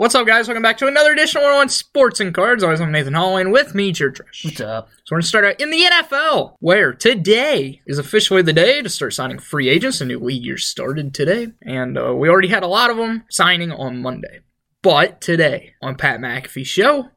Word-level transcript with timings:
What's 0.00 0.14
up, 0.14 0.26
guys? 0.26 0.48
Welcome 0.48 0.62
back 0.62 0.78
to 0.78 0.86
another 0.86 1.12
edition 1.12 1.40
of 1.40 1.42
101 1.42 1.68
Sports 1.68 2.20
and 2.20 2.32
Cards. 2.32 2.64
Always, 2.64 2.80
I'm 2.80 2.90
Nathan 2.90 3.12
Holloway, 3.12 3.42
and 3.42 3.52
with 3.52 3.74
me, 3.74 3.92
Jared 3.92 4.14
Trish. 4.14 4.46
What's 4.46 4.60
up? 4.62 4.88
So 5.04 5.12
we're 5.12 5.16
going 5.16 5.20
to 5.20 5.28
start 5.28 5.44
out 5.44 5.60
in 5.60 5.68
the 5.68 5.82
NFL, 5.82 6.54
where 6.60 6.94
today 6.94 7.82
is 7.86 7.98
officially 7.98 8.40
the 8.40 8.54
day 8.54 8.80
to 8.80 8.88
start 8.88 9.12
signing 9.12 9.38
free 9.38 9.68
agents. 9.68 9.98
The 9.98 10.06
new 10.06 10.18
league 10.18 10.42
year 10.42 10.56
started 10.56 11.12
today, 11.12 11.48
and 11.60 11.98
uh, 11.98 12.14
we 12.14 12.30
already 12.30 12.48
had 12.48 12.62
a 12.62 12.66
lot 12.66 12.88
of 12.88 12.96
them 12.96 13.24
signing 13.28 13.72
on 13.72 14.00
Monday. 14.00 14.40
But 14.80 15.20
today, 15.20 15.74
on 15.82 15.96
Pat 15.96 16.18
McAfee's 16.18 16.66
show, 16.66 17.10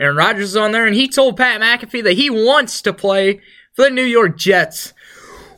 Aaron 0.00 0.16
Rodgers 0.16 0.48
is 0.48 0.56
on 0.56 0.72
there, 0.72 0.86
and 0.86 0.94
he 0.94 1.08
told 1.08 1.36
Pat 1.36 1.60
McAfee 1.60 2.04
that 2.04 2.14
he 2.14 2.30
wants 2.30 2.80
to 2.80 2.94
play 2.94 3.42
for 3.74 3.84
the 3.84 3.90
New 3.90 4.02
York 4.02 4.38
Jets. 4.38 4.94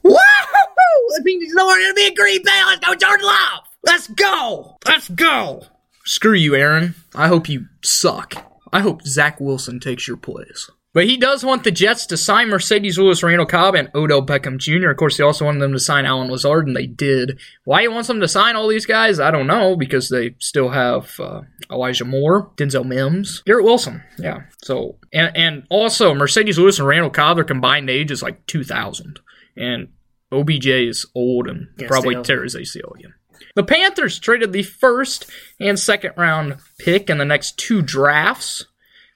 Woo! 0.02 0.14
That 0.14 1.22
means 1.22 1.44
he's 1.44 1.54
going 1.54 1.80
to 1.80 1.94
be 1.94 2.06
a 2.08 2.14
Green 2.16 2.42
Bay. 2.42 2.62
Let's 2.66 2.84
go, 2.84 2.96
Jordan 2.96 3.24
Love! 3.24 3.68
Let's 3.84 4.08
go! 4.08 4.78
Let's 4.84 5.08
go! 5.08 5.62
Screw 6.04 6.34
you, 6.34 6.54
Aaron. 6.54 6.94
I 7.14 7.28
hope 7.28 7.48
you 7.48 7.66
suck. 7.82 8.34
I 8.72 8.80
hope 8.80 9.02
Zach 9.06 9.40
Wilson 9.40 9.80
takes 9.80 10.08
your 10.08 10.16
place. 10.16 10.70
But 10.94 11.06
he 11.06 11.16
does 11.16 11.42
want 11.42 11.64
the 11.64 11.70
Jets 11.70 12.04
to 12.06 12.18
sign 12.18 12.48
Marcedes 12.48 12.98
Lewis, 12.98 13.22
Randall 13.22 13.46
Cobb, 13.46 13.74
and 13.74 13.88
Odell 13.94 14.24
Beckham 14.26 14.58
Jr. 14.58 14.90
Of 14.90 14.98
course, 14.98 15.16
he 15.16 15.22
also 15.22 15.46
wanted 15.46 15.60
them 15.62 15.72
to 15.72 15.78
sign 15.78 16.04
Allen 16.04 16.30
Lazard, 16.30 16.66
and 16.66 16.76
they 16.76 16.86
did. 16.86 17.40
Why 17.64 17.82
he 17.82 17.88
wants 17.88 18.08
them 18.08 18.20
to 18.20 18.28
sign 18.28 18.56
all 18.56 18.68
these 18.68 18.84
guys, 18.84 19.18
I 19.18 19.30
don't 19.30 19.46
know, 19.46 19.74
because 19.74 20.10
they 20.10 20.34
still 20.38 20.68
have 20.68 21.18
uh, 21.18 21.42
Elijah 21.70 22.04
Moore, 22.04 22.50
Denzel 22.56 22.84
Mims, 22.84 23.42
Garrett 23.46 23.64
Wilson. 23.64 24.02
Yeah. 24.18 24.42
So, 24.62 24.96
and, 25.14 25.34
and 25.34 25.66
also, 25.70 26.12
Marcedes 26.14 26.58
Lewis 26.58 26.78
and 26.78 26.86
Randall 26.86 27.08
Cobb, 27.10 27.36
their 27.38 27.44
combined 27.44 27.88
age 27.88 28.10
is 28.10 28.22
like 28.22 28.44
2,000. 28.46 29.18
And 29.56 29.88
OBJ 30.30 30.66
is 30.66 31.06
old 31.14 31.48
and 31.48 31.68
Can't 31.78 31.90
probably 31.90 32.22
stay 32.22 32.34
healthy. 32.34 32.50
tear 32.50 32.60
ACL 32.82 32.98
again. 32.98 33.14
The 33.54 33.64
Panthers 33.64 34.18
traded 34.18 34.52
the 34.52 34.62
first 34.62 35.30
and 35.60 35.78
second 35.78 36.12
round 36.16 36.56
pick 36.78 37.10
in 37.10 37.18
the 37.18 37.24
next 37.24 37.58
two 37.58 37.82
drafts, 37.82 38.64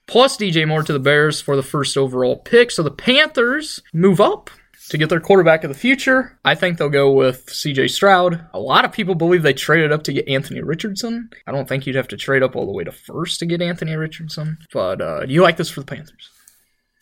plus 0.07 0.37
DJ 0.37 0.67
Moore 0.67 0.83
to 0.83 0.93
the 0.93 0.99
Bears 0.99 1.41
for 1.41 1.57
the 1.57 1.63
first 1.63 1.97
overall 1.97 2.37
pick. 2.37 2.71
So 2.71 2.83
the 2.83 2.91
Panthers 2.91 3.83
move 3.93 4.21
up 4.21 4.51
to 4.89 4.99
get 4.99 5.09
their 5.09 5.21
quarterback 5.21 5.65
of 5.65 5.69
the 5.69 5.79
future. 5.79 6.39
I 6.45 6.55
think 6.55 6.79
they'll 6.79 6.89
go 6.89 7.13
with 7.13 7.47
CJ 7.47 7.91
Stroud. 7.91 8.47
A 8.55 8.61
lot 8.61 8.85
of 8.85 8.93
people 8.93 9.17
believe 9.17 9.43
they 9.43 9.53
traded 9.53 9.91
up 9.91 10.05
to 10.05 10.13
get 10.13 10.29
Anthony 10.29 10.63
Richardson. 10.63 11.29
I 11.47 11.53
don't 11.53 11.69
think 11.69 11.87
you'd 11.87 11.97
have 11.97 12.09
to 12.09 12.17
trade 12.17 12.43
up 12.43 12.55
all 12.55 12.67
the 12.67 12.73
way 12.73 12.85
to 12.85 12.93
first 12.93 13.41
to 13.41 13.47
get 13.47 13.61
Anthony 13.61 13.97
Richardson. 13.97 14.59
But 14.73 15.01
uh, 15.01 15.27
do 15.27 15.33
you 15.33 15.43
like 15.43 15.57
this 15.57 15.71
for 15.71 15.81
the 15.81 15.87
Panthers? 15.87 16.31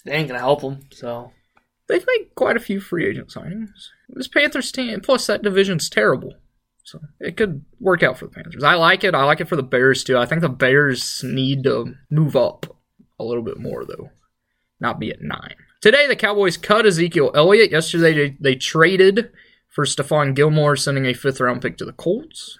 They 0.04 0.12
ain't 0.12 0.28
gonna 0.28 0.40
help 0.40 0.60
them. 0.62 0.80
So 0.92 1.32
They've 1.88 2.04
made 2.06 2.34
quite 2.34 2.56
a 2.56 2.60
few 2.60 2.80
free 2.80 3.06
agent 3.06 3.28
signings. 3.28 3.88
This 4.08 4.28
Panthers 4.28 4.72
team, 4.72 5.00
plus 5.00 5.26
that 5.26 5.42
division's 5.42 5.90
terrible. 5.90 6.34
So 6.84 7.00
it 7.18 7.36
could 7.36 7.64
work 7.80 8.02
out 8.02 8.18
for 8.18 8.26
the 8.26 8.30
Panthers. 8.32 8.62
I 8.62 8.74
like 8.74 9.04
it. 9.04 9.14
I 9.14 9.24
like 9.24 9.40
it 9.40 9.48
for 9.48 9.56
the 9.56 9.62
Bears 9.62 10.04
too. 10.04 10.18
I 10.18 10.26
think 10.26 10.42
the 10.42 10.48
Bears 10.48 11.24
need 11.24 11.64
to 11.64 11.94
move 12.10 12.36
up 12.36 12.76
a 13.18 13.24
little 13.24 13.42
bit 13.42 13.58
more 13.58 13.84
though, 13.84 14.10
not 14.80 15.00
be 15.00 15.10
at 15.10 15.22
nine. 15.22 15.54
Today 15.80 16.06
the 16.06 16.16
Cowboys 16.16 16.56
cut 16.56 16.86
Ezekiel 16.86 17.30
Elliott. 17.34 17.70
Yesterday 17.70 18.12
they, 18.12 18.36
they 18.38 18.54
traded 18.54 19.30
for 19.68 19.84
Stephon 19.84 20.34
Gilmore, 20.34 20.76
sending 20.76 21.06
a 21.06 21.14
fifth 21.14 21.40
round 21.40 21.62
pick 21.62 21.78
to 21.78 21.84
the 21.84 21.92
Colts. 21.92 22.58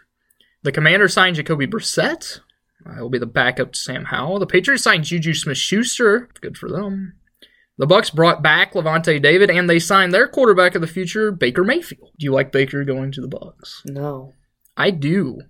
The 0.62 0.72
Commander 0.72 1.08
signed 1.08 1.36
Jacoby 1.36 1.66
Brissett. 1.66 2.40
Uh, 2.86 2.94
He'll 2.94 3.10
be 3.10 3.18
the 3.18 3.26
backup 3.26 3.72
to 3.72 3.78
Sam 3.78 4.06
Howell. 4.06 4.38
The 4.38 4.46
Patriots 4.46 4.84
signed 4.84 5.04
Juju 5.04 5.34
Smith-Schuster. 5.34 6.28
Good 6.40 6.56
for 6.56 6.70
them. 6.70 7.14
The 7.76 7.86
Bucs 7.86 8.14
brought 8.14 8.42
back 8.42 8.72
Lavonte 8.74 9.20
David, 9.20 9.50
and 9.50 9.68
they 9.68 9.80
signed 9.80 10.14
their 10.14 10.28
quarterback 10.28 10.74
of 10.74 10.80
the 10.80 10.86
future, 10.86 11.32
Baker 11.32 11.64
Mayfield. 11.64 12.12
Do 12.18 12.24
you 12.24 12.32
like 12.32 12.52
Baker 12.52 12.84
going 12.84 13.10
to 13.12 13.20
the 13.20 13.28
Bucs? 13.28 13.80
no. 13.84 14.32
I 14.76 14.90
do. 14.90 15.40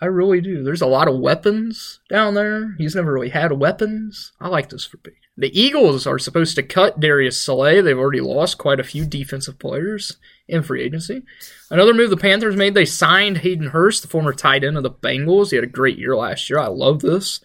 I 0.00 0.06
really 0.06 0.40
do. 0.40 0.62
There's 0.64 0.82
a 0.82 0.86
lot 0.86 1.06
of 1.08 1.20
weapons 1.20 2.00
down 2.10 2.34
there. 2.34 2.74
He's 2.78 2.96
never 2.96 3.12
really 3.12 3.28
had 3.28 3.52
weapons. 3.52 4.32
I 4.40 4.48
like 4.48 4.68
this 4.68 4.84
for 4.84 4.96
Baker. 4.98 5.16
The 5.38 5.58
Eagles 5.58 6.06
are 6.06 6.18
supposed 6.18 6.56
to 6.56 6.62
cut 6.62 6.98
Darius 6.98 7.40
Slay. 7.40 7.80
They've 7.80 7.96
already 7.96 8.20
lost 8.20 8.58
quite 8.58 8.80
a 8.80 8.84
few 8.84 9.06
defensive 9.06 9.58
players 9.58 10.16
in 10.48 10.62
free 10.62 10.82
agency. 10.82 11.22
Another 11.70 11.94
move 11.94 12.10
the 12.10 12.16
Panthers 12.16 12.56
made, 12.56 12.74
they 12.74 12.84
signed 12.84 13.38
Hayden 13.38 13.68
Hurst, 13.68 14.02
the 14.02 14.08
former 14.08 14.32
tight 14.32 14.64
end 14.64 14.76
of 14.76 14.82
the 14.82 14.90
Bengals. 14.90 15.50
He 15.50 15.56
had 15.56 15.64
a 15.64 15.68
great 15.68 15.98
year 15.98 16.16
last 16.16 16.50
year. 16.50 16.58
I 16.58 16.66
love 16.66 17.00
this 17.00 17.40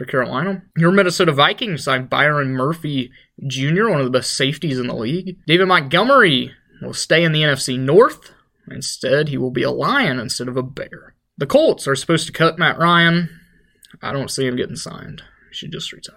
for 0.00 0.06
Carolina. 0.06 0.62
Your 0.78 0.92
Minnesota 0.92 1.30
Vikings 1.30 1.84
signed 1.84 2.08
Byron 2.08 2.52
Murphy 2.52 3.10
Jr., 3.46 3.90
one 3.90 4.00
of 4.00 4.06
the 4.06 4.18
best 4.18 4.34
safeties 4.34 4.78
in 4.78 4.86
the 4.86 4.96
league. 4.96 5.36
David 5.46 5.68
Montgomery 5.68 6.54
will 6.80 6.94
stay 6.94 7.22
in 7.22 7.32
the 7.32 7.42
NFC 7.42 7.78
North. 7.78 8.32
Instead, 8.70 9.28
he 9.28 9.36
will 9.36 9.50
be 9.50 9.62
a 9.62 9.70
Lion 9.70 10.18
instead 10.18 10.48
of 10.48 10.56
a 10.56 10.62
Bear. 10.62 11.16
The 11.36 11.46
Colts 11.46 11.86
are 11.86 11.94
supposed 11.94 12.26
to 12.26 12.32
cut 12.32 12.58
Matt 12.58 12.78
Ryan. 12.78 13.28
I 14.00 14.14
don't 14.14 14.30
see 14.30 14.46
him 14.46 14.56
getting 14.56 14.76
signed. 14.76 15.22
He 15.50 15.56
should 15.56 15.72
just 15.72 15.92
retire. 15.92 16.16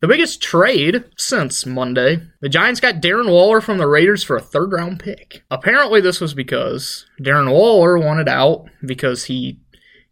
The 0.00 0.08
biggest 0.08 0.42
trade 0.42 1.04
since 1.16 1.64
Monday, 1.64 2.20
the 2.40 2.48
Giants 2.48 2.80
got 2.80 2.96
Darren 2.96 3.30
Waller 3.30 3.60
from 3.60 3.78
the 3.78 3.86
Raiders 3.86 4.24
for 4.24 4.34
a 4.34 4.42
third 4.42 4.72
round 4.72 4.98
pick. 4.98 5.44
Apparently, 5.52 6.00
this 6.00 6.20
was 6.20 6.34
because 6.34 7.06
Darren 7.22 7.52
Waller 7.52 7.96
wanted 7.96 8.28
out 8.28 8.64
because 8.84 9.26
he, 9.26 9.60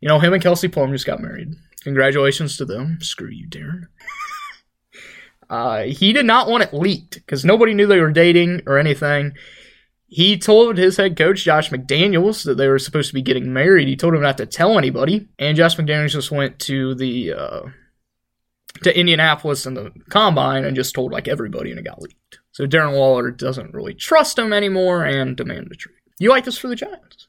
you 0.01 0.09
know, 0.09 0.21
him 0.21 0.33
and 0.33 0.43
Kelsey 0.43 0.69
Plum 0.69 0.93
just 0.93 1.07
got 1.07 1.21
married. 1.21 1.49
Congratulations 1.87 2.57
to 2.57 2.65
them. 2.65 2.99
Screw 3.01 3.31
you, 3.31 3.49
Darren. 3.49 3.85
Uh, 5.49 5.85
he 5.85 6.13
did 6.13 6.27
not 6.27 6.49
want 6.49 6.65
it 6.65 6.75
leaked 6.75 7.15
because 7.15 7.45
nobody 7.45 7.73
knew 7.73 7.87
they 7.87 8.01
were 8.01 8.11
dating 8.11 8.61
or 8.67 8.79
anything. 8.79 9.33
He 10.09 10.37
told 10.37 10.77
his 10.77 10.97
head 10.97 11.17
coach, 11.17 11.45
Josh 11.45 11.71
McDaniels, 11.71 12.45
that 12.45 12.57
they 12.57 12.67
were 12.67 12.81
supposed 12.81 13.11
to 13.11 13.15
be 13.15 13.23
getting 13.23 13.53
married. 13.53 13.87
He 13.87 13.95
told 13.95 14.15
him 14.15 14.23
not 14.23 14.39
to 14.39 14.47
tell 14.47 14.77
anybody. 14.77 15.29
And 15.39 15.57
Josh 15.57 15.77
McDaniels 15.77 16.11
just 16.11 16.33
went 16.33 16.59
to 16.63 16.97
the 16.97 17.35
uh, 17.35 17.61
to 18.83 18.99
Indianapolis 18.99 19.67
in 19.67 19.75
the 19.75 19.93
combine 20.09 20.65
and 20.65 20.75
just 20.75 20.97
told 20.97 21.13
like 21.13 21.29
everybody, 21.29 21.71
and 21.71 21.79
it 21.79 21.85
got 21.85 22.03
leaked. 22.03 22.41
So 22.51 22.67
Darren 22.67 22.97
Waller 22.97 23.31
doesn't 23.31 23.73
really 23.73 23.95
trust 23.95 24.37
him 24.37 24.53
anymore 24.53 25.05
and 25.05 25.37
demanded 25.37 25.71
a 25.71 25.77
trade. 25.77 25.95
You 26.19 26.31
like 26.31 26.45
this 26.45 26.59
for 26.59 26.67
the 26.67 26.75
Giants? 26.75 27.29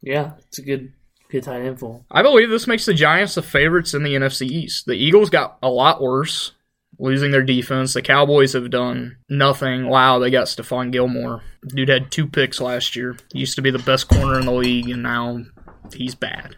Yeah, 0.00 0.34
it's 0.46 0.60
a 0.60 0.62
good 0.62 0.92
good 1.28 1.42
tight 1.42 1.62
end 1.62 1.78
for. 1.78 2.04
I 2.10 2.22
believe 2.22 2.50
this 2.50 2.66
makes 2.66 2.86
the 2.86 2.94
Giants 2.94 3.34
the 3.34 3.42
favorites 3.42 3.94
in 3.94 4.02
the 4.02 4.14
NFC 4.14 4.48
East. 4.48 4.86
The 4.86 4.94
Eagles 4.94 5.30
got 5.30 5.58
a 5.62 5.68
lot 5.68 6.00
worse, 6.00 6.52
losing 6.98 7.30
their 7.30 7.42
defense. 7.42 7.94
The 7.94 8.02
Cowboys 8.02 8.54
have 8.54 8.70
done 8.70 9.16
nothing. 9.28 9.88
Wow, 9.88 10.18
they 10.18 10.30
got 10.30 10.46
Stephon 10.46 10.90
Gilmore. 10.90 11.42
Dude 11.66 11.88
had 11.88 12.10
two 12.10 12.26
picks 12.26 12.60
last 12.60 12.96
year. 12.96 13.16
He 13.32 13.40
used 13.40 13.56
to 13.56 13.62
be 13.62 13.70
the 13.70 13.78
best 13.78 14.08
corner 14.08 14.38
in 14.38 14.46
the 14.46 14.52
league, 14.52 14.88
and 14.88 15.02
now 15.02 15.44
he's 15.92 16.14
bad. 16.14 16.56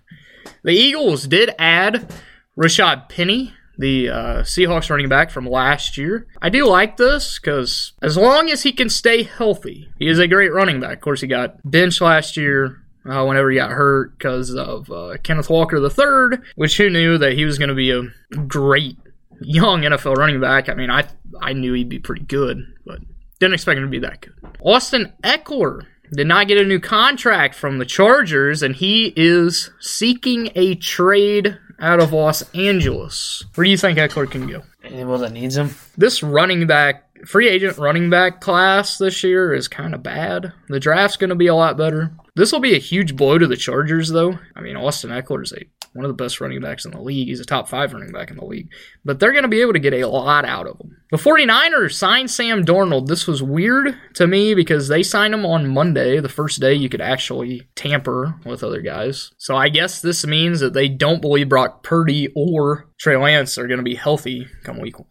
The 0.62 0.72
Eagles 0.72 1.26
did 1.26 1.54
add 1.58 2.12
Rashad 2.58 3.08
Penny, 3.08 3.54
the 3.78 4.10
uh, 4.10 4.42
Seahawks 4.42 4.90
running 4.90 5.08
back 5.08 5.30
from 5.30 5.48
last 5.48 5.96
year. 5.96 6.26
I 6.42 6.50
do 6.50 6.66
like 6.66 6.96
this 6.96 7.38
because 7.38 7.92
as 8.02 8.16
long 8.16 8.50
as 8.50 8.62
he 8.62 8.72
can 8.72 8.90
stay 8.90 9.22
healthy, 9.22 9.88
he 9.98 10.06
is 10.06 10.18
a 10.18 10.28
great 10.28 10.52
running 10.52 10.80
back. 10.80 10.98
Of 10.98 11.00
course, 11.00 11.22
he 11.22 11.26
got 11.26 11.58
benched 11.68 12.02
last 12.02 12.36
year 12.36 12.79
uh, 13.04 13.24
whenever 13.24 13.50
he 13.50 13.56
got 13.56 13.70
hurt 13.70 14.16
because 14.18 14.54
of 14.54 14.90
uh, 14.90 15.16
Kenneth 15.22 15.50
Walker 15.50 15.76
III, 15.78 16.38
which 16.56 16.76
who 16.76 16.90
knew 16.90 17.18
that 17.18 17.32
he 17.32 17.44
was 17.44 17.58
going 17.58 17.68
to 17.68 17.74
be 17.74 17.90
a 17.90 18.02
great 18.46 18.96
young 19.40 19.82
NFL 19.82 20.16
running 20.16 20.40
back. 20.40 20.68
I 20.68 20.74
mean, 20.74 20.90
I 20.90 21.06
I 21.40 21.52
knew 21.52 21.72
he'd 21.72 21.88
be 21.88 21.98
pretty 21.98 22.24
good, 22.24 22.66
but 22.84 23.00
didn't 23.38 23.54
expect 23.54 23.78
him 23.78 23.84
to 23.84 23.90
be 23.90 23.98
that 24.00 24.20
good. 24.20 24.34
Austin 24.60 25.12
Ekeler 25.24 25.86
did 26.12 26.26
not 26.26 26.48
get 26.48 26.58
a 26.58 26.64
new 26.64 26.80
contract 26.80 27.54
from 27.54 27.78
the 27.78 27.84
Chargers, 27.84 28.62
and 28.62 28.76
he 28.76 29.12
is 29.16 29.70
seeking 29.80 30.50
a 30.54 30.74
trade 30.74 31.58
out 31.78 32.00
of 32.00 32.12
Los 32.12 32.42
Angeles. 32.54 33.44
Where 33.54 33.64
do 33.64 33.70
you 33.70 33.78
think 33.78 33.98
Ekeler 33.98 34.30
can 34.30 34.46
go? 34.46 34.62
Anyone 34.84 35.20
that 35.20 35.32
needs 35.32 35.56
him. 35.56 35.74
This 35.96 36.22
running 36.22 36.66
back, 36.66 37.04
free 37.26 37.48
agent 37.48 37.78
running 37.78 38.10
back 38.10 38.40
class 38.40 38.98
this 38.98 39.22
year 39.22 39.54
is 39.54 39.68
kind 39.68 39.94
of 39.94 40.02
bad. 40.02 40.52
The 40.68 40.80
draft's 40.80 41.16
going 41.16 41.30
to 41.30 41.36
be 41.36 41.46
a 41.46 41.54
lot 41.54 41.76
better. 41.76 42.12
This 42.40 42.52
will 42.52 42.60
be 42.60 42.74
a 42.74 42.78
huge 42.78 43.16
blow 43.16 43.36
to 43.36 43.46
the 43.46 43.54
Chargers, 43.54 44.08
though. 44.08 44.38
I 44.56 44.62
mean, 44.62 44.74
Austin 44.74 45.10
Ekeler 45.10 45.42
is 45.42 45.52
a 45.52 45.62
one 45.92 46.06
of 46.06 46.08
the 46.08 46.14
best 46.24 46.40
running 46.40 46.62
backs 46.62 46.86
in 46.86 46.90
the 46.90 46.98
league. 46.98 47.28
He's 47.28 47.40
a 47.40 47.44
top 47.44 47.68
five 47.68 47.92
running 47.92 48.12
back 48.12 48.30
in 48.30 48.38
the 48.38 48.46
league. 48.46 48.70
But 49.04 49.20
they're 49.20 49.32
going 49.32 49.42
to 49.42 49.48
be 49.48 49.60
able 49.60 49.74
to 49.74 49.78
get 49.78 49.92
a 49.92 50.06
lot 50.06 50.46
out 50.46 50.66
of 50.66 50.80
him. 50.80 50.96
The 51.10 51.18
49ers 51.18 51.92
signed 51.92 52.30
Sam 52.30 52.64
Darnold. 52.64 53.08
This 53.08 53.26
was 53.26 53.42
weird 53.42 53.94
to 54.14 54.26
me 54.26 54.54
because 54.54 54.88
they 54.88 55.02
signed 55.02 55.34
him 55.34 55.44
on 55.44 55.68
Monday, 55.68 56.18
the 56.18 56.30
first 56.30 56.62
day 56.62 56.72
you 56.72 56.88
could 56.88 57.02
actually 57.02 57.68
tamper 57.74 58.34
with 58.46 58.64
other 58.64 58.80
guys. 58.80 59.32
So 59.36 59.54
I 59.54 59.68
guess 59.68 60.00
this 60.00 60.26
means 60.26 60.60
that 60.60 60.72
they 60.72 60.88
don't 60.88 61.20
believe 61.20 61.50
Brock 61.50 61.82
Purdy 61.82 62.28
or 62.34 62.88
Trey 62.98 63.18
Lance 63.18 63.58
are 63.58 63.66
going 63.66 63.80
to 63.80 63.84
be 63.84 63.96
healthy 63.96 64.48
come 64.64 64.80
week 64.80 64.98
one. 64.98 65.08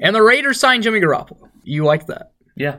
And 0.00 0.16
the 0.16 0.22
Raiders 0.22 0.58
signed 0.58 0.82
Jimmy 0.82 0.98
Garoppolo. 0.98 1.48
You 1.62 1.84
like 1.84 2.06
that? 2.06 2.32
Yeah. 2.56 2.78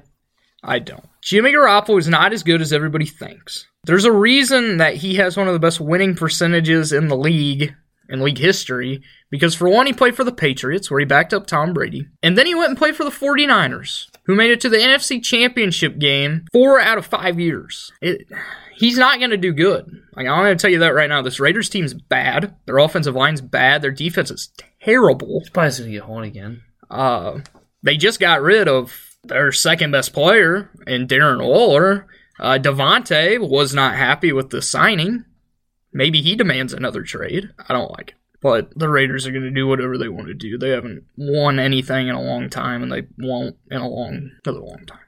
I 0.63 0.79
don't. 0.79 1.05
Jimmy 1.21 1.51
Garoppolo 1.51 1.99
is 1.99 2.07
not 2.07 2.33
as 2.33 2.43
good 2.43 2.61
as 2.61 2.73
everybody 2.73 3.05
thinks. 3.05 3.67
There's 3.83 4.05
a 4.05 4.11
reason 4.11 4.77
that 4.77 4.95
he 4.95 5.15
has 5.15 5.37
one 5.37 5.47
of 5.47 5.53
the 5.53 5.59
best 5.59 5.79
winning 5.79 6.15
percentages 6.15 6.91
in 6.91 7.07
the 7.07 7.17
league, 7.17 7.73
in 8.09 8.21
league 8.21 8.37
history, 8.37 9.01
because 9.29 9.55
for 9.55 9.69
one, 9.69 9.85
he 9.85 9.93
played 9.93 10.15
for 10.15 10.23
the 10.23 10.31
Patriots, 10.31 10.89
where 10.89 10.99
he 10.99 11.05
backed 11.05 11.33
up 11.33 11.47
Tom 11.47 11.73
Brady, 11.73 12.07
and 12.23 12.37
then 12.37 12.45
he 12.45 12.55
went 12.55 12.69
and 12.69 12.77
played 12.77 12.95
for 12.95 13.03
the 13.03 13.09
49ers, 13.09 14.07
who 14.25 14.35
made 14.35 14.51
it 14.51 14.61
to 14.61 14.69
the 14.69 14.77
NFC 14.77 15.23
Championship 15.23 15.99
game 15.99 16.45
four 16.51 16.79
out 16.79 16.97
of 16.97 17.05
five 17.05 17.39
years. 17.39 17.91
It, 18.01 18.27
he's 18.75 18.97
not 18.97 19.19
going 19.19 19.31
to 19.31 19.37
do 19.37 19.53
good. 19.53 19.85
Like 20.15 20.27
I'm 20.27 20.43
going 20.43 20.57
to 20.57 20.61
tell 20.61 20.71
you 20.71 20.79
that 20.79 20.93
right 20.93 21.09
now. 21.09 21.21
This 21.21 21.39
Raiders 21.39 21.69
team's 21.69 21.93
bad. 21.93 22.55
Their 22.65 22.77
offensive 22.77 23.15
line's 23.15 23.41
bad. 23.41 23.81
Their 23.81 23.91
defense 23.91 24.31
is 24.31 24.51
terrible. 24.81 25.39
He's 25.41 25.49
probably 25.49 25.77
gonna 25.77 25.91
get 25.91 26.03
home 26.03 26.23
again. 26.23 26.63
Uh, 26.89 27.39
they 27.83 27.97
just 27.97 28.19
got 28.19 28.41
rid 28.41 28.67
of 28.67 29.06
their 29.27 29.51
second 29.51 29.91
best 29.91 30.13
player 30.13 30.69
in 30.85 31.07
Darren 31.07 31.45
Waller. 31.45 32.07
Uh, 32.39 32.59
Davante 32.61 33.39
was 33.39 33.73
not 33.73 33.95
happy 33.95 34.31
with 34.31 34.49
the 34.49 34.61
signing. 34.61 35.25
Maybe 35.91 36.21
he 36.21 36.35
demands 36.35 36.73
another 36.73 37.01
trade. 37.01 37.49
I 37.67 37.73
don't 37.73 37.91
like 37.91 38.09
it. 38.09 38.15
But 38.41 38.77
the 38.77 38.89
Raiders 38.89 39.25
are 39.25 39.31
going 39.31 39.43
to 39.43 39.49
do 39.49 39.67
whatever 39.67 39.97
they 39.97 40.09
want 40.09 40.27
to 40.27 40.33
do. 40.35 40.57
They 40.57 40.69
haven't 40.69 41.05
won 41.17 41.59
anything 41.59 42.07
in 42.07 42.15
a 42.15 42.21
long 42.21 42.49
time, 42.49 42.83
and 42.83 42.91
they 42.91 43.07
won't 43.17 43.57
in 43.71 43.81
a 43.81 43.87
long, 43.87 44.31
another 44.45 44.59
long 44.59 44.85
time. 44.85 44.99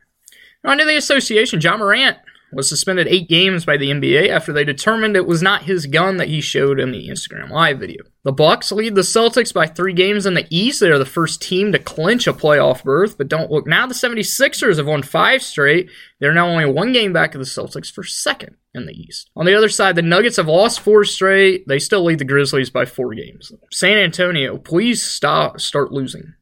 On 0.66 0.78
to 0.78 0.86
the 0.86 0.98
association. 0.98 1.62
Ja 1.62 1.78
Morant 1.78 2.18
was 2.56 2.68
suspended 2.68 3.08
eight 3.08 3.30
games 3.30 3.66
by 3.66 3.78
the 3.78 3.92
NBA 3.92 4.30
after 4.30 4.52
they 4.52 4.64
determined 4.64 5.16
it 5.16 5.28
was 5.28 5.42
not 5.42 5.64
his 5.64 5.86
gun 5.86 6.18
that 6.18 6.30
he 6.30 6.42
showed 6.42 6.80
in 6.80 6.92
the 6.92 7.10
Instagram 7.10 7.50
live 7.50 7.80
video. 7.80 8.04
The 8.24 8.32
Bucks 8.32 8.72
lead 8.72 8.96
the 8.96 9.02
Celtics 9.02 9.54
by 9.54 9.68
three 9.68 9.94
games 9.94 10.26
in 10.26 10.34
the 10.34 10.48
East. 10.50 10.80
They 10.80 10.90
are 10.90 10.98
the 10.98 11.06
first 11.06 11.42
team 11.42 11.72
to 11.72 11.80
clinch 11.80 12.28
a 12.28 12.34
playoff 12.34 12.84
berth, 12.84 13.18
but 13.18 13.28
don't 13.28 13.52
look 13.52 13.68
now. 13.68 13.86
The 13.86 13.94
76ers 13.94 14.78
have 14.78 14.88
won 14.88 15.04
five 15.04 15.44
straight. 15.44 15.90
They're 16.20 16.34
now 16.34 16.48
only 16.48 16.66
one 16.66 16.92
game 16.92 17.14
back 17.14 17.36
of 17.36 17.40
the 17.40 17.46
Celtics 17.46 17.92
for 17.92 18.04
second 18.04 18.56
in 18.74 18.86
the 18.86 18.94
East. 18.94 19.30
On 19.36 19.46
the 19.46 19.56
other 19.56 19.70
side, 19.70 19.96
the 19.96 20.02
Nuggets 20.02 20.38
have 20.38 20.48
lost 20.48 20.80
four 20.80 21.04
straight. 21.04 21.68
They 21.68 21.80
still 21.80 22.04
lead 22.04 22.20
the 22.20 22.26
Grizzlies 22.26 22.70
by 22.70 22.86
four 22.86 23.14
games. 23.14 23.52
San 23.72 23.98
Antonio, 23.98 24.58
please 24.58 25.04
stop, 25.04 25.60
start 25.60 25.92
losing. 25.92 26.34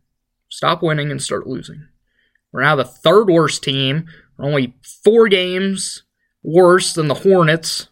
Stop 0.50 0.82
winning 0.82 1.12
and 1.12 1.22
start 1.22 1.48
losing. 1.48 1.88
We're 2.52 2.64
now 2.64 2.76
the 2.76 2.86
third 2.86 3.30
worst 3.30 3.64
team. 3.64 4.08
Only 4.40 4.74
four 5.04 5.28
games 5.28 6.04
worse 6.44 6.94
than 6.94 7.08
the 7.08 7.16
Hornets. 7.16 7.88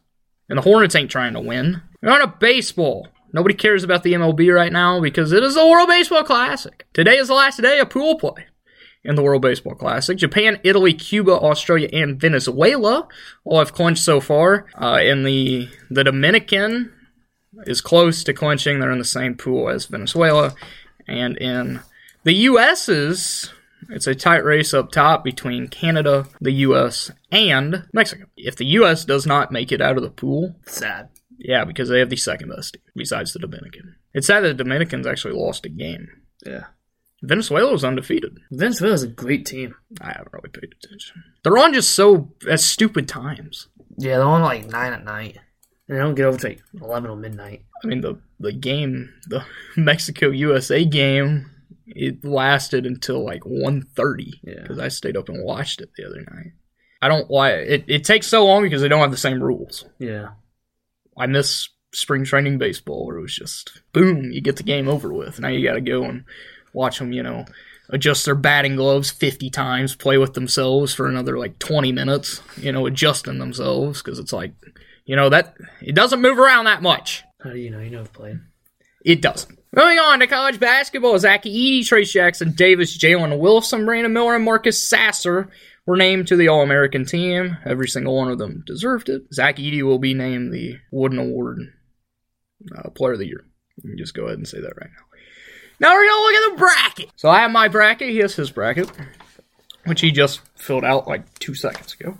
And 0.50 0.58
the 0.58 0.64
Hornets 0.64 0.96
ain't 0.96 1.12
trying 1.12 1.34
to 1.34 1.40
win. 1.40 1.82
We're 2.02 2.12
on 2.12 2.22
a 2.22 2.28
baseball. 2.28 3.08
Nobody 3.34 3.56
cares 3.56 3.84
about 3.84 4.04
the 4.04 4.14
MLB 4.14 4.54
right 4.54 4.72
now 4.72 5.02
because 5.02 5.32
it 5.32 5.44
is 5.44 5.56
the 5.56 5.68
World 5.68 5.90
Baseball 5.90 6.24
Classic. 6.24 6.86
Today 6.94 7.18
is 7.18 7.28
the 7.28 7.34
last 7.34 7.62
day 7.62 7.80
of 7.80 7.90
pool 7.90 8.18
play 8.18 8.46
in 9.04 9.16
the 9.16 9.22
World 9.22 9.42
Baseball 9.42 9.76
Classic. 9.76 10.18
Japan, 10.18 10.60
Italy, 10.64 10.94
Cuba, 10.94 11.34
Australia, 11.34 11.90
and 11.92 12.20
Venezuela 12.20 13.08
all 13.44 13.60
have 13.60 13.74
clinched 13.74 14.04
so 14.04 14.22
far. 14.22 14.68
Uh, 14.76 15.00
in 15.02 15.24
the 15.24 15.70
the 15.90 16.04
Dominican 16.04 16.94
is 17.66 17.82
close 17.82 18.24
to 18.24 18.34
clinching. 18.34 18.80
They're 18.80 18.92
in 18.92 19.00
the 19.00 19.06
same 19.06 19.36
pool 19.36 19.70
as 19.70 19.86
Venezuela. 19.86 20.54
And 21.08 21.38
in 21.38 21.82
the 22.24 22.34
U.S.'s, 22.34 23.52
it's 23.90 24.08
a 24.08 24.16
tight 24.16 24.44
race 24.44 24.74
up 24.74 24.92
top 24.92 25.24
between 25.24 25.68
Canada, 25.68 26.28
the 26.42 26.52
U.S., 26.52 27.12
and 27.32 27.88
Mexico. 27.94 28.26
If 28.38 28.56
the 28.56 28.66
U.S. 28.66 29.06
does 29.06 29.26
not 29.26 29.52
make 29.52 29.72
it 29.72 29.82
out 29.82 29.98
of 29.98 30.04
the 30.04 30.10
pool, 30.10 30.56
Sad. 30.66 31.10
yeah, 31.38 31.66
because 31.66 31.90
they 31.90 32.00
have 32.00 32.10
the 32.10 32.16
second 32.18 32.50
best 32.50 32.74
team 32.74 32.82
besides 32.96 33.34
the 33.34 33.40
Dominican. 33.40 33.96
It's 34.14 34.28
sad 34.28 34.42
that 34.44 34.58
the 34.58 34.64
Dominicans 34.64 35.06
actually 35.08 35.34
lost 35.34 35.66
a 35.66 35.70
game. 35.70 36.08
Yeah. 36.46 36.66
Venezuela 37.22 37.72
was 37.72 37.84
undefeated. 37.84 38.38
Venezuela's 38.52 39.04
a 39.04 39.08
great 39.08 39.46
team. 39.46 39.74
I 40.02 40.12
haven't 40.12 40.34
really 40.34 40.50
paid 40.50 40.74
attention. 40.84 41.24
They're 41.44 41.58
on 41.58 41.74
just 41.74 41.92
so 41.92 42.32
at 42.50 42.60
stupid 42.60 43.08
times. 43.08 43.68
Yeah, 43.98 44.18
they're 44.18 44.28
on 44.28 44.42
like 44.42 44.68
nine 44.70 44.94
at 44.94 45.04
night. 45.06 45.40
And 45.88 45.98
they 45.98 46.02
don't 46.02 46.16
get 46.16 46.26
over 46.26 46.38
to 46.38 46.48
like 46.50 46.62
eleven 46.82 47.10
or 47.10 47.16
midnight. 47.16 47.64
I 47.84 47.88
mean 47.88 48.02
the 48.02 48.20
the 48.40 48.52
game, 48.52 49.14
the 49.28 49.44
Mexico 49.78 50.30
USA 50.30 50.84
game, 50.86 51.50
it 51.88 52.24
lasted 52.26 52.86
until 52.86 53.24
like 53.24 53.42
1.30 53.42 54.40
Yeah. 54.44 54.62
because 54.62 54.80
I 54.80 54.88
stayed 54.88 55.18
up 55.18 55.30
and 55.30 55.44
watched 55.44 55.82
it 55.82 55.90
the 55.98 56.06
other 56.06 56.22
night. 56.22 56.54
I 57.02 57.08
don't 57.08 57.30
why 57.30 57.52
it, 57.52 57.86
it 57.88 58.04
takes 58.04 58.28
so 58.28 58.46
long 58.46 58.64
because 58.64 58.82
they 58.82 58.88
don't 58.88 59.02
have 59.02 59.12
the 59.12 59.18
same 59.18 59.42
rules. 59.44 59.86
Yeah. 60.00 60.30
I 61.18 61.28
miss 61.28 61.70
spring 61.94 62.24
training 62.26 62.58
baseball 62.58 63.06
where 63.06 63.18
it 63.18 63.22
was 63.22 63.36
just 63.36 63.82
boom, 63.94 64.32
you 64.32 64.42
get 64.42 64.56
the 64.58 64.64
game 64.64 64.88
over 64.88 65.14
with. 65.14 65.40
Now 65.40 65.48
you 65.50 65.66
got 65.66 65.76
to 65.76 65.82
go 65.82 66.04
and 66.04 66.26
watch 66.74 67.00
them, 67.00 67.12
you 67.14 67.24
know, 67.24 67.46
adjust 67.90 68.26
their 68.26 68.36
batting 68.36 68.76
gloves 68.76 69.12
50 69.12 69.50
times, 69.52 69.96
play 69.96 70.18
with 70.18 70.34
themselves 70.34 70.94
for 70.94 71.08
another 71.08 71.38
like 71.38 71.60
20 71.60 71.92
minutes, 71.92 72.42
you 72.58 72.72
know, 72.72 72.86
adjusting 72.86 73.38
themselves 73.38 74.02
because 74.02 74.20
it's 74.20 74.34
like, 74.34 74.54
you 75.06 75.16
know, 75.16 75.30
that 75.30 75.56
it 75.82 75.94
doesn't 75.96 76.22
move 76.22 76.40
around 76.40 76.66
that 76.66 76.82
much. 76.82 77.24
How 77.44 77.52
do 77.52 77.60
you 77.60 77.70
know? 77.70 77.80
You 77.80 77.92
know 77.92 78.00
I've 78.02 78.12
played. 78.14 78.40
It 79.06 79.22
doesn't. 79.22 79.60
Moving 79.76 80.00
on 80.00 80.20
to 80.20 80.28
college 80.28 80.58
basketball, 80.58 81.20
Zach 81.20 81.44
Edey, 81.44 81.82
Trayce 81.82 82.12
Jackson 82.12 82.54
Davis, 82.54 82.98
Jalen 82.98 83.40
Wilson, 83.40 83.84
Brandon 83.86 84.14
Miller, 84.14 84.36
and 84.36 84.46
Marcus 84.46 84.82
Sasser 84.82 85.50
were 85.86 85.98
named 85.98 86.30
to 86.30 86.38
the 86.38 86.48
All 86.48 86.62
American 86.62 87.04
team. 87.04 87.58
Every 87.66 87.90
single 87.90 88.16
one 88.16 88.32
of 88.32 88.38
them 88.38 88.64
deserved 88.66 89.10
it. 89.10 89.24
Zach 89.34 89.58
Edey 89.58 89.84
will 89.84 90.00
be 90.00 90.14
named 90.14 90.54
the 90.54 90.80
Wooden 90.92 91.20
Award 91.20 91.60
uh, 92.78 92.90
Player 92.92 93.14
of 93.14 93.20
the 93.20 93.28
Year. 93.28 93.44
You 93.84 93.90
can 93.90 93.98
just 93.98 94.14
go 94.14 94.28
ahead 94.28 94.38
and 94.38 94.48
say 94.48 94.62
that 94.62 94.78
right 94.78 94.90
now. 94.90 95.06
Now 95.82 95.94
we're 95.94 96.08
gonna 96.08 96.22
look 96.22 96.36
at 96.36 96.52
the 96.52 96.58
bracket. 96.58 97.12
So 97.18 97.28
I 97.28 97.42
have 97.42 97.52
my 97.52 97.68
bracket. 97.68 98.10
He 98.10 98.20
has 98.20 98.34
his 98.34 98.52
bracket, 98.52 98.90
which 99.86 100.00
he 100.00 100.12
just 100.12 100.40
filled 100.56 100.86
out 100.86 101.06
like 101.06 101.38
two 101.40 101.54
seconds 101.54 101.98
ago. 102.00 102.18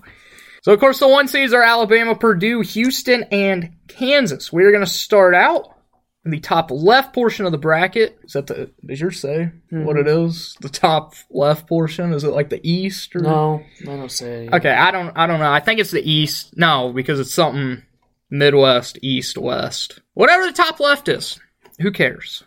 So 0.62 0.74
of 0.74 0.82
course 0.82 1.00
the 1.00 1.08
one 1.08 1.30
seeds 1.30 1.54
are 1.54 1.64
Alabama, 1.64 2.16
Purdue, 2.16 2.60
Houston, 2.60 3.24
and 3.32 3.78
Kansas. 3.88 4.52
We 4.52 4.66
are 4.66 4.74
gonna 4.74 4.86
start 4.86 5.34
out 5.34 5.75
in 6.26 6.32
the 6.32 6.40
top 6.40 6.72
left 6.72 7.14
portion 7.14 7.46
of 7.46 7.52
the 7.52 7.58
bracket. 7.58 8.18
Is 8.24 8.34
that 8.34 8.48
the? 8.48 8.72
Does 8.86 9.00
yours 9.00 9.20
say 9.20 9.52
what 9.70 9.98
it 9.98 10.08
mm-hmm. 10.08 10.28
is? 10.28 10.58
The 10.60 10.70
top 10.70 11.14
left 11.30 11.68
portion 11.68 12.12
is 12.14 12.24
it 12.24 12.34
like 12.34 12.50
the 12.50 12.68
East 12.68 13.16
or? 13.16 13.20
No, 13.20 13.64
I 13.84 13.86
don't 13.86 14.12
say. 14.12 14.50
Okay, 14.52 14.72
I 14.72 14.92
don't. 14.92 15.16
I 15.16 15.28
don't 15.28 15.40
know. 15.40 15.52
I 15.52 15.60
think 15.60 15.80
it's 15.80 15.92
the 15.92 16.10
East. 16.10 16.58
No, 16.58 16.92
because 16.92 17.20
it's 17.20 17.34
something 17.34 17.84
Midwest, 18.30 18.98
East, 19.02 19.38
West, 19.38 20.00
whatever 20.16 20.46
the 20.46 20.54
top 20.54 20.80
left 20.80 21.08
is. 21.08 21.40
Who 21.80 21.92
cares? 21.92 22.44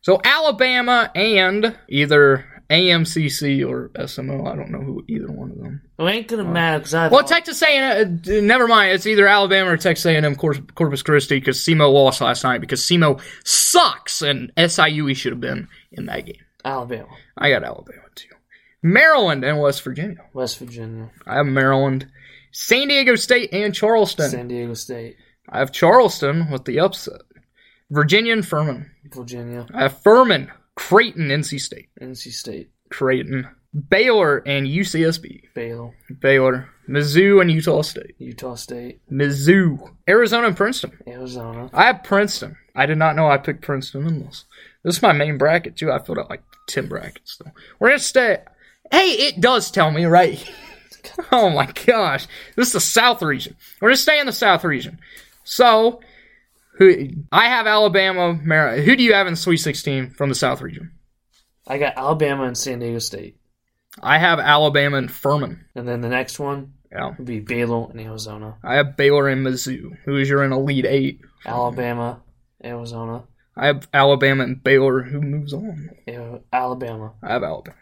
So 0.00 0.20
Alabama 0.24 1.12
and 1.14 1.78
either 1.88 2.44
AMCC 2.70 3.66
or 3.68 3.90
SEMO. 3.90 4.50
I 4.50 4.56
don't 4.56 4.70
know 4.70 4.80
who 4.80 5.04
either 5.08 5.30
one 5.30 5.52
of 5.52 5.58
them. 5.58 5.82
It 6.06 6.10
ain't 6.10 6.28
gonna 6.28 6.44
matter 6.44 6.78
because 6.78 6.94
I. 6.94 7.08
Well, 7.08 7.24
Texas 7.24 7.62
A&M. 7.62 8.22
Uh, 8.26 8.40
never 8.40 8.66
mind. 8.68 8.92
It's 8.92 9.06
either 9.06 9.26
Alabama 9.26 9.70
or 9.70 9.76
Texas 9.76 10.06
A&M 10.06 10.36
Cor- 10.36 10.54
Corpus 10.74 11.02
Christi 11.02 11.38
because 11.38 11.58
SEMO 11.58 11.92
lost 11.92 12.20
last 12.20 12.44
night 12.44 12.60
because 12.60 12.82
SEMO 12.82 13.20
sucks 13.44 14.22
and 14.22 14.52
SIU 14.56 15.06
he 15.06 15.14
should 15.14 15.32
have 15.32 15.40
been 15.40 15.68
in 15.92 16.06
that 16.06 16.26
game. 16.26 16.36
Alabama, 16.64 17.08
I 17.36 17.50
got 17.50 17.64
Alabama 17.64 18.02
too. 18.14 18.28
Maryland 18.82 19.44
and 19.44 19.60
West 19.60 19.82
Virginia. 19.82 20.18
West 20.32 20.58
Virginia, 20.58 21.10
I 21.26 21.36
have 21.36 21.46
Maryland, 21.46 22.06
San 22.52 22.88
Diego 22.88 23.16
State, 23.16 23.52
and 23.52 23.74
Charleston. 23.74 24.30
San 24.30 24.48
Diego 24.48 24.74
State, 24.74 25.16
I 25.48 25.58
have 25.58 25.72
Charleston 25.72 26.50
with 26.50 26.64
the 26.64 26.80
upset. 26.80 27.20
Virginia 27.90 28.32
and 28.32 28.46
Furman. 28.46 28.90
Virginia, 29.12 29.66
I 29.74 29.82
have 29.82 30.00
Furman, 30.02 30.50
Creighton, 30.76 31.28
NC 31.28 31.60
State, 31.60 31.88
NC 32.00 32.32
State, 32.32 32.70
Creighton, 32.90 33.48
Baylor, 33.88 34.38
and 34.38 34.66
UCSB. 34.66 35.54
Baylor, 35.54 35.94
Baylor, 36.20 36.68
Mizzou, 36.88 37.40
and 37.40 37.50
Utah 37.50 37.82
State. 37.82 38.14
Utah 38.18 38.54
State, 38.54 39.00
Mizzou, 39.10 39.94
Arizona, 40.08 40.48
and 40.48 40.56
Princeton. 40.56 40.92
Arizona, 41.06 41.70
I 41.72 41.84
have 41.86 42.04
Princeton. 42.04 42.56
I 42.74 42.86
did 42.86 42.98
not 42.98 43.16
know 43.16 43.28
I 43.28 43.38
picked 43.38 43.62
Princeton 43.62 44.06
in 44.06 44.20
this. 44.20 44.44
This 44.84 44.96
is 44.96 45.02
my 45.02 45.12
main 45.12 45.38
bracket 45.38 45.76
too. 45.76 45.90
I 45.90 45.98
filled 45.98 46.18
out 46.18 46.30
like 46.30 46.42
ten 46.66 46.86
brackets 46.86 47.36
though. 47.36 47.52
We're 47.78 47.90
gonna 47.90 47.98
stay. 48.00 48.38
Hey, 48.90 49.10
it 49.10 49.40
does 49.40 49.70
tell 49.70 49.90
me 49.90 50.04
right. 50.04 50.44
oh 51.32 51.50
my 51.50 51.66
gosh, 51.86 52.26
this 52.56 52.68
is 52.68 52.72
the 52.72 52.80
South 52.80 53.22
region. 53.22 53.56
We're 53.80 53.88
gonna 53.88 53.96
stay 53.96 54.20
in 54.20 54.26
the 54.26 54.32
South 54.32 54.64
region. 54.64 54.98
So, 55.44 56.00
who 56.78 57.08
I 57.30 57.46
have 57.46 57.66
Alabama. 57.66 58.34
Mar- 58.34 58.76
who 58.76 58.96
do 58.96 59.02
you 59.02 59.14
have 59.14 59.26
in 59.26 59.34
the 59.34 59.38
Sweet 59.38 59.58
Sixteen 59.58 60.10
from 60.10 60.28
the 60.28 60.34
South 60.34 60.60
region? 60.60 60.92
I 61.66 61.78
got 61.78 61.96
Alabama 61.96 62.44
and 62.44 62.58
San 62.58 62.80
Diego 62.80 62.98
State, 62.98 63.36
I 64.00 64.18
have 64.18 64.38
Alabama 64.38 64.96
and 64.98 65.10
Furman. 65.10 65.64
and 65.74 65.86
then 65.86 66.00
the 66.00 66.08
next 66.08 66.38
one 66.38 66.72
Yeah, 66.90 67.14
would 67.18 67.26
be 67.26 67.40
Baylor 67.40 67.90
and 67.90 68.00
Arizona, 68.00 68.56
I 68.64 68.76
have 68.76 68.96
Baylor 68.96 69.28
and 69.28 69.44
Mizzou. 69.46 69.96
Who 70.04 70.16
is 70.16 70.28
your 70.28 70.42
in 70.44 70.52
Elite 70.52 70.86
Eight? 70.86 71.20
Alabama, 71.44 72.20
Arizona, 72.64 73.24
I 73.56 73.66
have 73.66 73.86
Alabama 73.92 74.44
and 74.44 74.62
Baylor. 74.64 75.02
Who 75.02 75.20
moves 75.20 75.52
on? 75.52 75.90
A- 76.08 76.40
Alabama. 76.52 77.12
I 77.22 77.32
have 77.34 77.42
Alabama. 77.42 77.76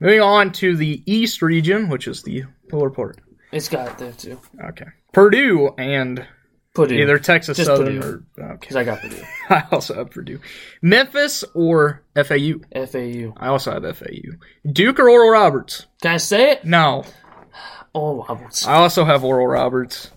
Moving 0.00 0.20
on 0.20 0.52
to 0.52 0.76
the 0.76 1.02
East 1.10 1.40
region, 1.40 1.88
which 1.88 2.06
is 2.08 2.22
the 2.24 2.44
lower 2.72 2.90
part. 2.90 3.18
It's 3.52 3.68
got 3.68 3.88
it 3.92 3.98
there 3.98 4.12
too. 4.12 4.38
Okay. 4.62 4.86
Purdue 5.12 5.68
and 5.78 6.26
Purdue, 6.74 6.94
either 6.94 7.18
Texas 7.18 7.58
Just 7.58 7.66
Southern 7.66 8.00
Purdue. 8.00 8.24
or 8.38 8.44
okay. 8.44 8.56
because 8.60 8.76
I 8.76 8.84
got 8.84 9.00
Purdue. 9.00 9.22
I 9.50 9.64
also 9.70 9.94
have 9.94 10.10
Purdue. 10.10 10.40
Memphis 10.80 11.44
or 11.54 12.02
FAU. 12.14 12.60
FAU. 12.74 13.34
I 13.36 13.48
also 13.48 13.72
have 13.72 13.98
FAU. 13.98 14.38
Duke 14.70 14.98
or 14.98 15.10
Oral 15.10 15.30
Roberts. 15.30 15.86
Can 16.00 16.12
I 16.12 16.16
say 16.16 16.52
it? 16.52 16.64
No. 16.64 17.04
Oh, 17.94 18.24
Roberts. 18.24 18.66
I 18.66 18.74
also 18.74 19.04
have 19.04 19.22
Oral 19.22 19.46
Roberts. 19.46 20.10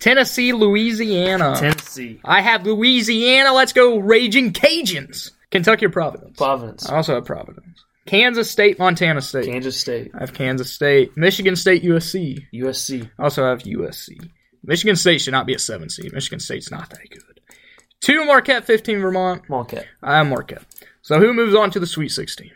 Tennessee, 0.00 0.52
Louisiana. 0.52 1.56
Tennessee, 1.58 2.20
I 2.24 2.40
have 2.40 2.64
Louisiana. 2.64 3.52
Let's 3.52 3.72
go 3.72 3.98
Raging 3.98 4.52
Cajuns. 4.52 5.32
Kentucky 5.50 5.86
or 5.86 5.90
Providence. 5.90 6.36
Providence, 6.36 6.88
I 6.88 6.96
also 6.96 7.14
have 7.14 7.24
Providence. 7.24 7.84
Kansas 8.06 8.50
State, 8.50 8.78
Montana 8.78 9.20
State. 9.20 9.46
Kansas 9.46 9.78
State, 9.78 10.12
I 10.14 10.20
have 10.20 10.32
Kansas 10.32 10.72
State. 10.72 11.16
Michigan 11.16 11.56
State, 11.56 11.82
USC. 11.82 12.46
USC, 12.54 13.10
I 13.18 13.22
also 13.22 13.44
have 13.44 13.60
USC. 13.64 14.30
Michigan 14.68 14.96
State 14.96 15.22
should 15.22 15.32
not 15.32 15.46
be 15.46 15.54
a 15.54 15.58
seven 15.58 15.88
seed. 15.88 16.12
Michigan 16.12 16.38
State's 16.40 16.70
not 16.70 16.90
that 16.90 17.08
good. 17.10 17.40
Two 18.02 18.24
Marquette, 18.26 18.64
15 18.66 19.00
Vermont. 19.00 19.48
Marquette. 19.48 19.86
I 20.02 20.18
am 20.20 20.28
Marquette. 20.28 20.62
So 21.02 21.18
who 21.18 21.32
moves 21.32 21.54
on 21.54 21.70
to 21.70 21.80
the 21.80 21.86
Sweet 21.86 22.10
16? 22.10 22.50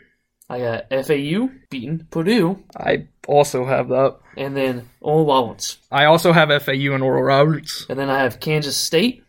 I 0.47 0.59
got 0.59 0.89
FAU 1.07 1.49
beating 1.71 2.05
Purdue, 2.11 2.63
I 2.77 3.07
also 3.27 3.65
have 3.65 3.87
that. 3.89 4.17
and 4.37 4.55
then 4.55 4.87
Oral 5.01 5.25
Roberts. 5.25 5.79
I 5.91 6.05
also 6.05 6.31
have 6.33 6.49
FAU 6.63 6.93
and 6.93 7.01
Oral 7.01 7.23
Roberts. 7.23 7.87
And 7.89 7.97
then 7.97 8.09
I 8.11 8.19
have 8.21 8.39
Kansas 8.39 8.77
State 8.77 9.23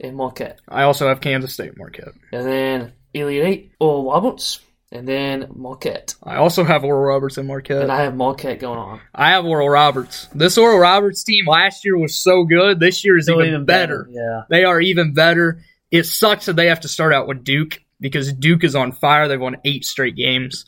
and 0.00 0.16
Marquette. 0.16 0.60
I 0.66 0.84
also 0.84 1.08
have 1.08 1.20
Kansas 1.20 1.52
State 1.52 1.76
Marquette. 1.76 2.14
And 2.32 2.46
then 2.46 2.92
Elite 3.12 3.42
Eight, 3.44 3.72
Oral 3.78 4.10
Roberts, 4.10 4.60
and 4.92 5.06
then 5.06 5.48
Marquette. 5.54 6.14
I 6.22 6.36
also 6.36 6.64
have 6.64 6.82
Oral 6.84 7.02
Roberts 7.02 7.38
and 7.38 7.46
Marquette. 7.46 7.82
And 7.82 7.92
I 7.92 8.02
have 8.02 8.16
Marquette 8.16 8.58
going 8.58 8.78
on. 8.78 9.00
I 9.14 9.30
have 9.30 9.44
Oral 9.44 9.68
Roberts. 9.68 10.26
This 10.34 10.58
Oral 10.58 10.78
Roberts 10.78 11.22
team 11.22 11.46
last 11.46 11.84
year 11.84 11.96
was 11.96 12.18
so 12.18 12.44
good. 12.44 12.80
This 12.80 13.04
year 13.04 13.16
is 13.16 13.28
even, 13.28 13.64
better. 13.64 14.08
Yeah. 14.10 14.42
They 14.50 14.64
are 14.64 14.80
even 14.80 15.14
better. 15.14 15.62
It 15.90 16.04
sucks 16.04 16.46
that 16.46 16.56
they 16.56 16.66
have 16.66 16.80
to 16.80 16.88
start 16.88 17.12
out 17.12 17.28
with 17.28 17.44
Duke 17.44 17.80
because 18.00 18.32
Duke 18.32 18.64
is 18.64 18.74
on 18.74 18.92
fire. 18.92 19.28
They've 19.28 19.40
won 19.40 19.58
eight 19.64 19.84
straight 19.84 20.16
games, 20.16 20.64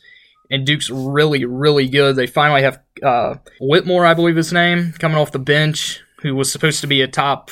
and 0.49 0.65
Duke's 0.65 0.89
really, 0.89 1.45
really 1.45 1.89
good. 1.89 2.15
They 2.15 2.27
finally 2.27 2.63
have 2.63 2.79
uh, 3.01 3.35
Whitmore, 3.59 4.05
I 4.05 4.13
believe 4.13 4.35
his 4.35 4.53
name, 4.53 4.93
coming 4.93 5.17
off 5.17 5.31
the 5.31 5.39
bench, 5.39 6.01
who 6.21 6.35
was 6.35 6.51
supposed 6.51 6.81
to 6.81 6.87
be 6.87 7.01
a 7.01 7.07
top 7.07 7.51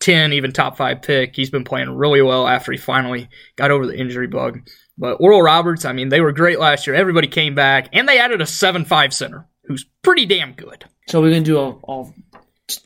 10, 0.00 0.32
even 0.34 0.52
top 0.52 0.76
five 0.76 1.02
pick. 1.02 1.34
He's 1.34 1.50
been 1.50 1.64
playing 1.64 1.90
really 1.90 2.22
well 2.22 2.46
after 2.46 2.72
he 2.72 2.78
finally 2.78 3.28
got 3.56 3.70
over 3.70 3.86
the 3.86 3.98
injury 3.98 4.26
bug. 4.26 4.60
But 4.98 5.18
Oral 5.20 5.42
Roberts, 5.42 5.84
I 5.84 5.92
mean, 5.92 6.08
they 6.08 6.20
were 6.20 6.32
great 6.32 6.58
last 6.58 6.86
year. 6.86 6.96
Everybody 6.96 7.28
came 7.28 7.54
back, 7.54 7.88
and 7.92 8.08
they 8.08 8.18
added 8.18 8.40
a 8.40 8.46
7 8.46 8.84
5 8.84 9.14
center 9.14 9.46
who's 9.64 9.86
pretty 10.02 10.26
damn 10.26 10.52
good. 10.52 10.84
So 11.06 11.20
we're 11.22 11.30
gonna 11.30 11.42
do 11.42 11.58
a, 11.58 11.70
all 11.70 12.12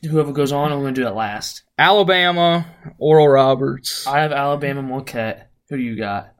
whoever 0.09 0.31
goes 0.31 0.51
on, 0.51 0.71
I'm 0.71 0.79
gonna 0.79 0.91
do 0.93 1.07
it 1.07 1.15
last. 1.15 1.63
Alabama, 1.77 2.67
Oral 2.99 3.27
Roberts. 3.27 4.05
I 4.05 4.19
have 4.19 4.31
Alabama, 4.31 4.83
Marquette. 4.83 5.49
Who 5.69 5.77
do 5.77 5.83
you 5.83 5.97
got? 5.97 6.33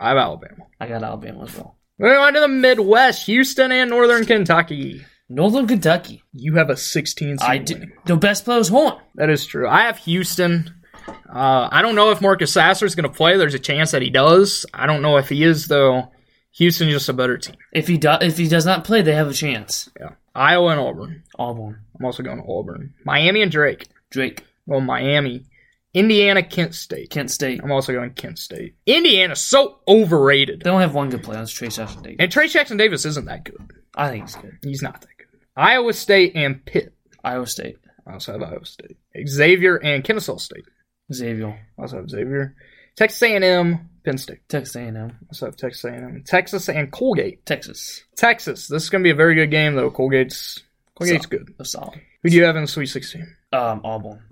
I 0.00 0.08
have 0.08 0.16
Alabama. 0.18 0.64
I 0.80 0.88
got 0.88 1.02
Alabama 1.02 1.44
as 1.44 1.54
well. 1.54 1.76
We're 1.98 2.14
going 2.14 2.34
to 2.34 2.40
the 2.40 2.48
Midwest, 2.48 3.26
Houston 3.26 3.70
and 3.70 3.90
Northern 3.90 4.24
Kentucky. 4.24 5.04
Northern 5.28 5.66
Kentucky. 5.66 6.22
You 6.32 6.56
have 6.56 6.70
a 6.70 6.76
16 6.76 7.38
seed 7.38 7.46
I 7.46 7.58
winning. 7.58 7.92
the 8.06 8.16
best 8.16 8.44
players 8.44 8.68
home. 8.68 8.98
That 9.14 9.30
is 9.30 9.46
true. 9.46 9.68
I 9.68 9.82
have 9.82 9.98
Houston. 9.98 10.74
Uh, 11.08 11.68
I 11.70 11.82
don't 11.82 11.94
know 11.94 12.10
if 12.10 12.20
Marcus 12.20 12.52
Sasser 12.52 12.86
is 12.86 12.94
going 12.94 13.08
to 13.10 13.14
play. 13.16 13.36
There's 13.36 13.54
a 13.54 13.58
chance 13.58 13.90
that 13.90 14.02
he 14.02 14.10
does. 14.10 14.64
I 14.72 14.86
don't 14.86 15.02
know 15.02 15.16
if 15.16 15.28
he 15.28 15.42
is 15.42 15.66
though. 15.66 16.10
Houston's 16.52 16.92
just 16.92 17.08
a 17.08 17.12
better 17.12 17.36
team. 17.36 17.56
If 17.72 17.88
he 17.88 17.98
does, 17.98 18.22
if 18.22 18.38
he 18.38 18.48
does 18.48 18.64
not 18.64 18.84
play, 18.84 19.02
they 19.02 19.14
have 19.14 19.28
a 19.28 19.32
chance. 19.34 19.90
Yeah. 19.98 20.10
Iowa 20.34 20.68
and 20.68 20.80
Auburn. 20.80 21.22
Auburn, 21.38 21.80
I'm 21.98 22.04
also 22.04 22.22
going 22.22 22.38
to 22.42 22.48
Auburn. 22.48 22.94
Miami 23.04 23.42
and 23.42 23.50
Drake. 23.50 23.86
Drake, 24.10 24.44
Well, 24.66 24.80
Miami. 24.80 25.46
Indiana, 25.92 26.42
Kent 26.42 26.74
State. 26.74 27.10
Kent 27.10 27.30
State. 27.30 27.60
I'm 27.62 27.70
also 27.70 27.92
going 27.92 28.10
Kent 28.14 28.38
State. 28.40 28.74
Indiana's 28.86 29.40
so 29.40 29.78
overrated. 29.86 30.60
They 30.60 30.70
don't 30.70 30.80
have 30.80 30.94
one 30.94 31.08
good 31.10 31.22
player. 31.22 31.38
That's 31.38 31.52
Trey 31.52 31.68
Jackson 31.68 32.02
Davis. 32.02 32.16
And 32.18 32.32
Trey 32.32 32.48
Jackson 32.48 32.76
Davis 32.76 33.04
isn't 33.04 33.26
that 33.26 33.44
good. 33.44 33.72
I 33.96 34.10
think 34.10 34.24
he's 34.24 34.34
good. 34.36 34.58
He's 34.62 34.82
not 34.82 35.00
that 35.00 35.08
good. 35.18 35.40
Iowa 35.56 35.92
State 35.92 36.32
and 36.34 36.64
Pitt. 36.64 36.94
Iowa 37.22 37.46
State, 37.46 37.78
I 38.06 38.14
also 38.14 38.32
have 38.32 38.42
Iowa 38.42 38.64
State. 38.66 38.96
Xavier 39.26 39.76
and 39.76 40.02
Kennesaw 40.02 40.36
State. 40.38 40.64
Xavier, 41.12 41.58
I 41.78 41.82
also 41.82 41.96
have 41.96 42.08
Xavier. 42.10 42.54
Texas 42.96 43.22
A&M, 43.22 43.90
Penn 44.04 44.18
State. 44.18 44.48
Texas 44.48 44.76
A&M, 44.76 45.18
also 45.28 45.46
have 45.46 45.56
Texas 45.56 45.84
A&M. 45.84 46.22
Texas 46.24 46.68
and 46.68 46.90
Colgate. 46.92 47.44
Texas. 47.44 48.04
Texas. 48.16 48.68
This 48.68 48.84
is 48.84 48.90
going 48.90 49.02
to 49.02 49.06
be 49.06 49.10
a 49.10 49.14
very 49.16 49.34
good 49.34 49.50
game, 49.50 49.74
though. 49.74 49.90
Colgate's 49.90 50.62
Colgate's 50.98 51.24
So- 51.24 51.28
good. 51.30 51.54
They're 51.58 51.64
solid. 51.64 52.00
Who 52.22 52.30
do 52.30 52.36
you 52.36 52.44
have 52.44 52.56
in 52.56 52.62
the 52.62 52.68
Sweet 52.68 52.86
16? 52.86 53.26
Um, 53.52 53.80
Auburn, 53.84 54.22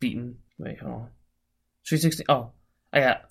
beaten. 0.00 0.38
Wait, 0.58 0.78
hold 0.80 0.92
on. 0.94 1.08
Sweet 1.82 2.00
sixteen. 2.02 2.26
Oh, 2.28 2.50
I 2.92 3.00
got 3.00 3.22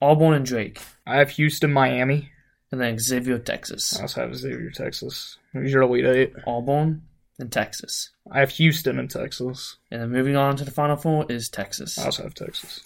Auburn 0.00 0.34
and 0.34 0.46
Drake, 0.46 0.80
I 1.06 1.16
have 1.18 1.30
Houston, 1.30 1.72
Miami. 1.72 2.30
and 2.72 2.80
then 2.80 2.98
Xavier, 2.98 3.38
Texas. 3.38 3.98
I 3.98 4.02
also 4.02 4.20
have 4.22 4.34
Xavier, 4.34 4.70
Texas. 4.70 5.38
Who's 5.52 5.72
your 5.72 5.82
Elite 5.82 6.04
Eight? 6.06 6.32
Auburn 6.46 7.02
and 7.38 7.50
Texas. 7.52 8.10
I 8.30 8.40
have 8.40 8.50
Houston 8.50 8.98
and 8.98 9.10
Texas. 9.10 9.76
And 9.90 10.00
then 10.02 10.10
moving 10.10 10.36
on 10.36 10.56
to 10.56 10.64
the 10.64 10.70
final 10.70 10.96
four 10.96 11.26
is 11.30 11.48
Texas. 11.48 11.98
I 11.98 12.04
also 12.06 12.22
have 12.24 12.34
Texas. 12.34 12.80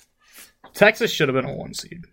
Texas 0.75 1.11
should 1.11 1.29
have 1.29 1.35
been 1.35 1.51
a 1.51 1.55
one 1.55 1.75
seed. 1.75 2.05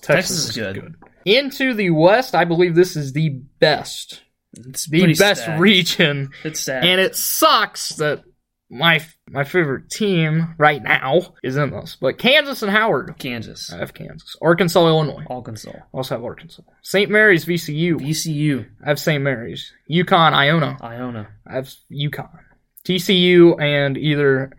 Texas, 0.00 0.46
Texas 0.46 0.48
is 0.50 0.56
good. 0.56 0.94
Into 1.24 1.74
the 1.74 1.90
West, 1.90 2.34
I 2.34 2.44
believe 2.44 2.74
this 2.74 2.96
is 2.96 3.12
the 3.12 3.30
best, 3.60 4.22
It's 4.56 4.86
the 4.86 5.14
best 5.14 5.42
stacked. 5.42 5.60
region 5.60 6.30
It's 6.44 6.60
sad. 6.60 6.84
and 6.84 7.00
it 7.00 7.16
sucks 7.16 7.90
that 7.96 8.24
my 8.70 9.00
my 9.28 9.44
favorite 9.44 9.90
team 9.90 10.54
right 10.58 10.82
now 10.82 11.34
is 11.42 11.56
in 11.56 11.70
this. 11.70 11.96
But 12.00 12.18
Kansas 12.18 12.62
and 12.62 12.72
Howard, 12.72 13.14
Kansas, 13.18 13.72
I 13.72 13.78
have 13.78 13.94
Kansas. 13.94 14.36
Arkansas, 14.42 14.86
Illinois, 14.86 15.24
Arkansas, 15.28 15.72
also 15.92 16.16
have 16.16 16.24
Arkansas. 16.24 16.62
St. 16.82 17.10
Mary's, 17.10 17.44
VCU, 17.44 18.00
VCU, 18.00 18.66
I 18.84 18.88
have 18.88 18.98
St. 18.98 19.22
Mary's. 19.22 19.72
UConn, 19.90 20.32
Iona, 20.32 20.78
Iona, 20.82 21.28
I 21.46 21.54
have 21.54 21.70
UConn. 21.92 22.38
TCU 22.84 23.60
and 23.60 23.96
either 23.96 24.50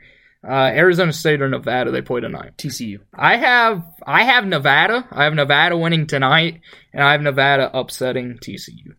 uh, 0.47 0.51
Arizona 0.51 1.13
State 1.13 1.41
or 1.41 1.49
Nevada. 1.49 1.91
They 1.91 2.01
play 2.01 2.21
tonight. 2.21 2.57
TCU. 2.57 2.99
I 3.13 3.37
have 3.37 3.83
I 4.05 4.23
have 4.23 4.45
Nevada. 4.45 5.07
I 5.11 5.23
have 5.23 5.33
Nevada 5.33 5.77
winning 5.77 6.07
tonight, 6.07 6.61
and 6.93 7.03
I 7.03 7.11
have 7.11 7.21
Nevada 7.21 7.75
upsetting 7.77 8.37
TCU. 8.37 8.95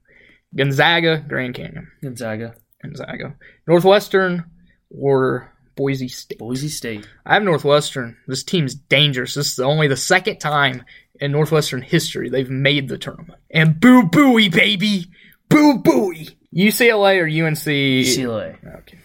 Gonzaga, 0.55 1.25
Grand 1.29 1.55
Canyon. 1.55 1.89
Gonzaga, 2.03 2.55
Gonzaga. 2.83 3.37
Northwestern 3.67 4.45
or 4.91 5.53
Boise 5.77 6.09
State. 6.09 6.39
Boise 6.39 6.69
State, 6.69 7.07
I 7.25 7.35
have 7.35 7.43
Northwestern. 7.43 8.17
This 8.27 8.43
team's 8.43 8.75
dangerous. 8.75 9.35
This 9.35 9.53
is 9.53 9.61
only 9.61 9.89
the 9.89 9.97
second 9.97 10.39
time 10.39 10.85
in 11.21 11.33
Northwestern 11.33 11.83
history 11.83 12.29
they've 12.29 12.51
made 12.51 12.89
the 12.89 12.99
tournament. 12.99 13.41
And 13.51 13.79
boo 13.81 14.05
booey, 14.05 14.53
baby! 14.53 15.07
Boo 15.49 15.79
booey! 15.79 16.35
UCLA 16.55 17.21
or 17.21 17.47
UNC? 17.47 17.59
UCLA. 17.59 18.57
Okay. 18.79 18.99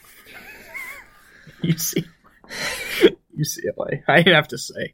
UC- 1.64 2.06
UCLA. 3.38 4.04
I 4.08 4.18
didn't 4.18 4.36
have 4.36 4.48
to 4.50 4.58
say. 4.58 4.94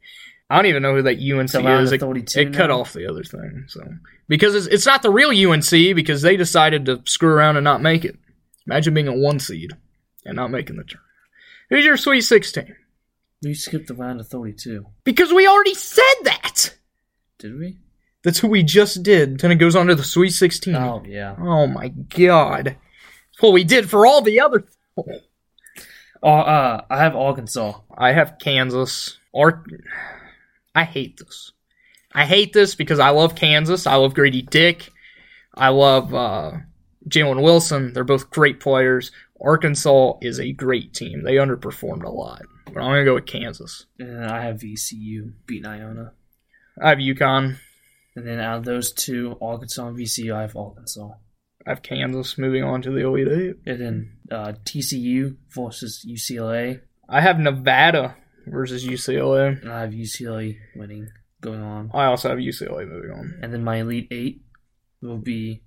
I 0.50 0.56
don't 0.56 0.67
even 0.67 0.82
know 0.82 0.96
who 0.96 1.01
that 1.03 1.17
UNC 1.20 1.50
is. 1.84 1.91
It, 1.91 2.00
it 2.38 2.53
cut 2.53 2.72
off 2.72 2.94
the 2.94 3.08
other 3.08 3.24
thing. 3.24 3.65
So 3.67 3.82
because 4.27 4.56
it's, 4.56 4.67
it's 4.67 4.86
not 4.86 5.03
the 5.03 5.12
real 5.12 5.29
UNC 5.51 5.70
because 5.96 6.22
they 6.22 6.38
decided 6.38 6.86
to 6.86 7.01
screw 7.06 7.29
around 7.29 7.58
and 7.58 7.63
not 7.63 7.82
make 7.82 8.06
it. 8.06 8.17
Imagine 8.65 8.94
being 8.94 9.08
a 9.08 9.15
one 9.15 9.39
seed 9.39 9.74
and 10.27 10.36
not 10.36 10.51
making 10.51 10.75
the 10.75 10.84
turn. 10.84 11.01
Who's 11.69 11.86
your 11.86 11.98
Sweet 11.98 12.22
16? 12.22 12.75
We 13.43 13.53
skipped 13.53 13.88
the 13.88 13.93
round 13.93 14.19
of 14.19 14.27
32. 14.27 14.86
Because 15.03 15.34
we 15.34 15.48
already 15.48 15.74
said 15.74 16.03
that. 16.24 16.75
Did 17.39 17.57
we? 17.57 17.79
That's 18.24 18.39
who 18.39 18.48
we 18.48 18.63
just 18.63 19.03
did. 19.03 19.39
Then 19.39 19.51
it 19.51 19.55
goes 19.55 19.75
on 19.75 19.88
to 19.88 19.96
the 19.96 20.03
Sweet 20.03 20.31
16. 20.31 20.75
Oh, 20.75 21.03
yeah. 21.05 21.36
Oh 21.39 21.67
my 21.67 21.89
god. 21.89 22.65
That's 22.65 23.41
what 23.41 23.53
we 23.53 23.63
did 23.63 23.89
for 23.89 24.05
all 24.05 24.22
the 24.22 24.39
other. 24.39 24.65
Oh, 26.24 26.29
uh, 26.29 26.81
I 26.89 26.98
have 26.98 27.15
Arkansas. 27.15 27.79
I 27.96 28.12
have 28.12 28.38
Kansas. 28.39 29.17
Or 29.31 29.63
I 30.74 30.84
hate 30.84 31.17
this. 31.17 31.51
I 32.13 32.25
hate 32.25 32.53
this 32.53 32.74
because 32.74 33.00
I 33.00 33.10
love 33.10 33.36
Kansas. 33.36 33.86
I 33.86 33.96
love 33.96 34.15
Grady 34.15 34.41
Dick. 34.41 34.91
I 35.53 35.69
love 35.69 36.13
uh, 36.13 36.53
Jalen 37.07 37.43
Wilson. 37.43 37.93
They're 37.93 38.03
both 38.03 38.31
great 38.31 38.60
players. 38.60 39.12
Arkansas 39.44 40.13
is 40.22 40.39
a 40.39 40.51
great 40.51 40.94
team. 40.94 41.24
They 41.24 41.36
underperformed 41.36 42.03
a 42.03 42.10
lot. 42.10 42.44
But 42.65 42.82
I'm 42.82 42.91
going 42.91 43.00
to 43.00 43.06
go 43.06 43.15
with 43.15 43.25
Kansas. 43.25 43.86
And 44.00 44.25
I 44.25 44.44
have 44.44 44.58
VCU 44.58 45.34
beating 45.46 45.65
Iona. 45.65 46.13
I 46.82 46.89
have 46.89 46.98
UConn. 46.98 47.58
And 48.15 48.27
then 48.27 48.39
out 48.39 48.58
of 48.60 48.65
those 48.65 48.91
two, 48.91 49.38
Arkansas 49.41 49.88
and 49.88 49.98
VCU, 49.98 50.34
I 50.34 50.41
have 50.41 50.56
Arkansas. 50.56 51.10
I 51.65 51.70
have 51.70 51.82
Kansas 51.82 52.38
moving 52.38 52.63
on 52.63 52.82
to 52.82 52.91
the 52.91 53.06
Elite 53.06 53.27
Eight. 53.27 53.56
And 53.65 53.82
then 53.82 54.17
uh, 54.32 54.53
TCU 54.63 55.38
versus 55.50 56.06
UCLA. 56.08 56.82
I 57.10 57.22
have 57.22 57.39
Nevada 57.39 58.15
versus 58.48 58.86
UCLA. 58.86 59.62
And 59.62 59.72
I 59.72 59.82
have 59.82 59.91
UCLA 59.91 60.58
winning 60.75 61.10
going 61.41 61.62
on. 61.62 61.91
I 61.94 62.06
also 62.06 62.29
have 62.29 62.39
UCLA 62.39 62.88
moving 62.88 63.12
on. 63.12 63.39
And 63.41 63.53
then 63.53 63.63
my 63.63 63.77
Elite 63.77 64.08
Eight 64.12 64.41
will 65.01 65.17
be. 65.17 65.62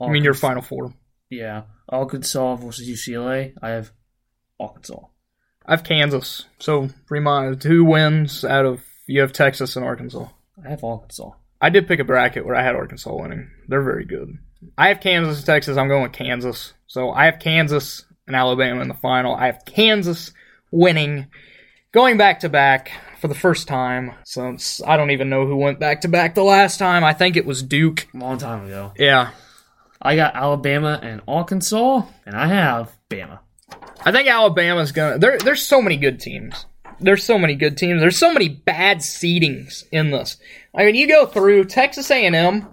I 0.00 0.08
mean, 0.08 0.24
your 0.24 0.34
Final 0.34 0.62
Four. 0.62 0.94
Yeah. 1.30 1.62
Arkansas 1.88 2.56
versus 2.56 2.88
UCLA. 2.88 3.54
I 3.62 3.70
have 3.70 3.92
Arkansas. 4.58 5.00
I 5.64 5.72
have 5.72 5.84
Kansas. 5.84 6.44
So 6.58 6.88
remind 7.08 7.62
who 7.62 7.84
wins 7.84 8.44
out 8.44 8.66
of 8.66 8.82
you 9.06 9.20
have 9.20 9.32
Texas 9.32 9.76
and 9.76 9.84
Arkansas. 9.84 10.28
I 10.64 10.70
have 10.70 10.84
Arkansas. 10.84 11.30
I 11.60 11.70
did 11.70 11.88
pick 11.88 12.00
a 12.00 12.04
bracket 12.04 12.44
where 12.44 12.54
I 12.54 12.62
had 12.62 12.74
Arkansas 12.74 13.14
winning. 13.14 13.50
They're 13.68 13.82
very 13.82 14.04
good. 14.04 14.38
I 14.76 14.88
have 14.88 15.00
Kansas 15.00 15.38
and 15.38 15.46
Texas. 15.46 15.76
I'm 15.76 15.88
going 15.88 16.02
with 16.02 16.12
Kansas. 16.12 16.74
So 16.86 17.10
I 17.10 17.26
have 17.26 17.38
Kansas 17.38 18.04
and 18.26 18.36
Alabama 18.36 18.80
in 18.80 18.88
the 18.88 18.94
final. 18.94 19.34
I 19.34 19.46
have 19.46 19.64
Kansas 19.64 20.32
winning, 20.70 21.26
going 21.92 22.16
back 22.16 22.40
to 22.40 22.48
back 22.48 22.90
for 23.20 23.28
the 23.28 23.34
first 23.34 23.68
time 23.68 24.12
since 24.24 24.82
I 24.82 24.96
don't 24.96 25.10
even 25.10 25.30
know 25.30 25.46
who 25.46 25.56
went 25.56 25.80
back 25.80 26.02
to 26.02 26.08
back 26.08 26.34
the 26.34 26.42
last 26.42 26.78
time. 26.78 27.04
I 27.04 27.12
think 27.12 27.36
it 27.36 27.46
was 27.46 27.62
Duke. 27.62 28.08
A 28.14 28.18
Long 28.18 28.38
time 28.38 28.66
ago. 28.66 28.92
Yeah. 28.96 29.30
I 30.00 30.16
got 30.16 30.34
Alabama 30.34 30.98
and 31.02 31.22
Arkansas, 31.26 32.02
and 32.24 32.36
I 32.36 32.46
have 32.46 32.96
Bama. 33.10 33.40
I 34.04 34.12
think 34.12 34.28
Alabama's 34.28 34.92
gonna. 34.92 35.18
There, 35.18 35.38
there's 35.38 35.62
so 35.62 35.82
many 35.82 35.96
good 35.96 36.20
teams. 36.20 36.66
There's 37.00 37.24
so 37.24 37.38
many 37.38 37.54
good 37.54 37.76
teams. 37.76 38.00
There's 38.00 38.16
so 38.16 38.32
many 38.32 38.48
bad 38.48 38.98
seedings 38.98 39.84
in 39.92 40.10
this. 40.10 40.38
I 40.74 40.84
mean, 40.84 40.94
you 40.94 41.08
go 41.08 41.26
through 41.26 41.66
Texas 41.66 42.10
A&M. 42.10 42.66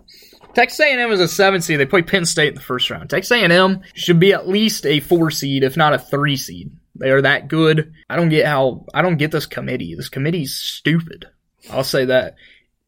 Texas 0.53 0.79
A&M 0.79 1.11
is 1.11 1.19
a 1.19 1.27
seven 1.27 1.61
seed. 1.61 1.79
They 1.79 1.85
play 1.85 2.03
Penn 2.03 2.25
State 2.25 2.49
in 2.49 2.55
the 2.55 2.61
first 2.61 2.89
round. 2.89 3.09
Texas 3.09 3.31
A&M 3.31 3.81
should 3.95 4.19
be 4.19 4.33
at 4.33 4.47
least 4.47 4.85
a 4.85 4.99
four 4.99 5.31
seed, 5.31 5.63
if 5.63 5.75
not 5.75 5.93
a 5.93 5.99
three 5.99 6.37
seed. 6.37 6.71
They 6.95 7.09
are 7.09 7.21
that 7.21 7.47
good. 7.47 7.93
I 8.09 8.15
don't 8.15 8.29
get 8.29 8.45
how. 8.45 8.85
I 8.93 9.01
don't 9.01 9.17
get 9.17 9.31
this 9.31 9.47
committee. 9.47 9.95
This 9.95 10.09
committee's 10.09 10.53
stupid. 10.53 11.25
I'll 11.71 11.83
say 11.83 12.05
that. 12.05 12.35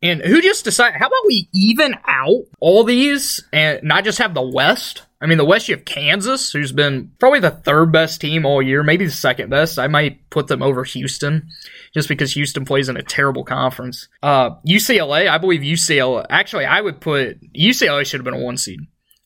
And 0.01 0.21
who 0.21 0.41
just 0.41 0.65
decided? 0.65 0.99
How 0.99 1.07
about 1.07 1.25
we 1.25 1.49
even 1.53 1.95
out 2.05 2.43
all 2.59 2.83
these 2.83 3.43
and 3.51 3.81
not 3.83 4.03
just 4.03 4.19
have 4.19 4.33
the 4.33 4.41
West? 4.41 5.03
I 5.21 5.25
mean, 5.25 5.37
the 5.37 5.45
West 5.45 5.67
you 5.67 5.75
have 5.75 5.85
Kansas, 5.85 6.51
who's 6.51 6.71
been 6.71 7.11
probably 7.19 7.39
the 7.39 7.49
third 7.49 7.91
best 7.91 8.21
team 8.21 8.45
all 8.45 8.61
year, 8.61 8.83
maybe 8.83 9.05
the 9.05 9.11
second 9.11 9.49
best. 9.49 9.79
I 9.79 9.87
might 9.87 10.29
put 10.29 10.47
them 10.47 10.61
over 10.61 10.83
Houston, 10.83 11.49
just 11.93 12.09
because 12.09 12.33
Houston 12.33 12.65
plays 12.65 12.89
in 12.89 12.97
a 12.97 13.01
terrible 13.01 13.43
conference. 13.43 14.07
Uh, 14.21 14.51
UCLA, 14.67 15.27
I 15.27 15.37
believe 15.37 15.61
UCLA. 15.61 16.25
Actually, 16.29 16.65
I 16.65 16.81
would 16.81 17.01
put 17.01 17.41
UCLA 17.53 18.05
should 18.05 18.19
have 18.19 18.25
been 18.25 18.39
a 18.39 18.43
one 18.43 18.57
seed 18.57 18.81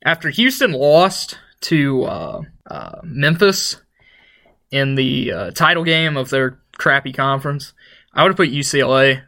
after 0.06 0.30
Houston 0.30 0.72
lost 0.72 1.38
to 1.62 2.04
uh, 2.04 2.42
uh, 2.70 3.00
Memphis 3.04 3.78
in 4.72 4.96
the 4.96 5.32
uh, 5.32 5.52
title 5.52 5.84
game 5.84 6.16
of 6.16 6.30
their 6.30 6.60
crappy 6.78 7.12
conference. 7.12 7.74
I 8.14 8.24
would 8.24 8.30
have 8.30 8.38
put 8.38 8.50
UCLA 8.50 9.24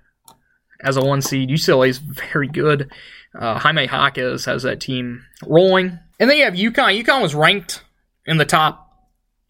as 0.84 0.98
a 0.98 1.02
one 1.02 1.22
seed. 1.22 1.50
UCLA 1.50 1.90
is 1.90 1.98
very 1.98 2.48
good. 2.48 2.92
Uh, 3.38 3.58
Jaime 3.60 3.86
Jaquez 3.86 4.46
has 4.46 4.64
that 4.64 4.82
team 4.82 5.24
rolling. 5.46 5.98
And 6.20 6.30
then 6.30 6.38
you 6.38 6.44
have 6.46 6.54
UConn. 6.54 7.02
UConn 7.02 7.22
was 7.22 7.34
ranked 7.36 7.84
in 8.26 8.38
the 8.38 8.46
top 8.46 8.90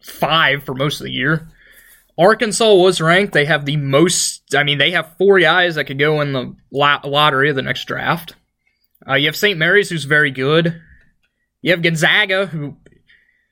five 0.02 0.64
for 0.64 0.74
most 0.74 1.00
of 1.00 1.04
the 1.04 1.12
year. 1.12 1.48
Arkansas 2.18 2.74
was 2.74 3.00
ranked. 3.00 3.32
They 3.32 3.46
have 3.46 3.64
the 3.64 3.76
most, 3.76 4.54
I 4.54 4.64
mean, 4.64 4.78
they 4.78 4.90
have 4.92 5.16
four 5.18 5.40
guys 5.40 5.74
that 5.74 5.84
could 5.84 5.98
go 5.98 6.20
in 6.20 6.32
the 6.32 6.54
lot- 6.70 7.08
lottery 7.08 7.50
of 7.50 7.56
the 7.56 7.62
next 7.62 7.84
draft. 7.86 8.36
Uh, 9.08 9.14
you 9.14 9.26
have 9.26 9.36
St. 9.36 9.58
Mary's, 9.58 9.88
who's 9.90 10.04
very 10.04 10.30
good. 10.30 10.80
You 11.62 11.72
have 11.72 11.82
Gonzaga, 11.82 12.46
who, 12.46 12.76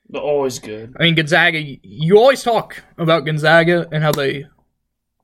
They're 0.09 0.21
always 0.21 0.59
good. 0.59 0.95
I 0.99 1.03
mean, 1.03 1.15
Gonzaga, 1.15 1.59
you 1.59 2.17
always 2.17 2.43
talk 2.43 2.83
about 2.97 3.25
Gonzaga 3.25 3.87
and 3.91 4.03
how 4.03 4.11
they 4.11 4.45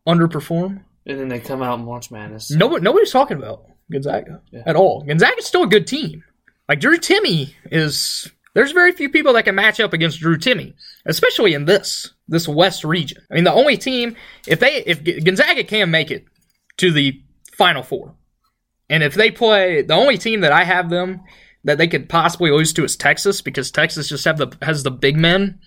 underperform. 0.07 0.83
And 1.07 1.19
then 1.19 1.29
they 1.29 1.39
come 1.39 1.63
out 1.63 1.79
in 1.79 1.85
March 1.85 2.11
Madness. 2.11 2.51
No, 2.51 2.67
nobody's 2.75 3.11
talking 3.11 3.37
about 3.37 3.65
Gonzaga 3.91 4.41
Yeah. 4.51 4.63
at 4.65 4.75
all. 4.75 5.03
Gonzaga's 5.03 5.45
still 5.45 5.63
a 5.63 5.67
good 5.67 5.87
team. 5.87 6.23
Like 6.69 6.79
Drew 6.79 6.97
Timme 6.97 7.53
is. 7.71 8.29
There's 8.53 8.71
very 8.71 8.91
few 8.91 9.09
people 9.09 9.33
that 9.33 9.43
can 9.45 9.53
match 9.55 9.79
up 9.79 9.93
against 9.93 10.19
Drew 10.19 10.35
Timme, 10.37 10.73
especially 11.05 11.53
in 11.53 11.65
this 11.65 12.11
this 12.27 12.47
West 12.47 12.83
region. 12.83 13.19
I 13.31 13.35
mean, 13.35 13.43
the 13.45 13.53
only 13.53 13.77
team 13.77 14.15
if 14.47 14.59
they 14.59 14.83
if 14.85 15.03
Gonzaga 15.23 15.63
can 15.63 15.89
make 15.91 16.11
it 16.11 16.25
to 16.77 16.91
the 16.91 17.21
Final 17.53 17.83
Four, 17.83 18.15
and 18.89 19.01
if 19.03 19.13
they 19.13 19.31
play, 19.31 19.81
the 19.83 19.93
only 19.93 20.17
team 20.17 20.41
that 20.41 20.51
I 20.51 20.63
have 20.65 20.89
them 20.89 21.21
that 21.63 21.77
they 21.77 21.87
could 21.87 22.09
possibly 22.09 22.51
lose 22.51 22.73
to 22.73 22.83
is 22.83 22.95
Texas 22.97 23.41
because 23.41 23.71
Texas 23.71 24.09
just 24.09 24.25
have 24.25 24.37
the 24.37 24.57
has 24.61 24.83
the 24.83 24.91
big 24.91 25.17
men 25.17 25.59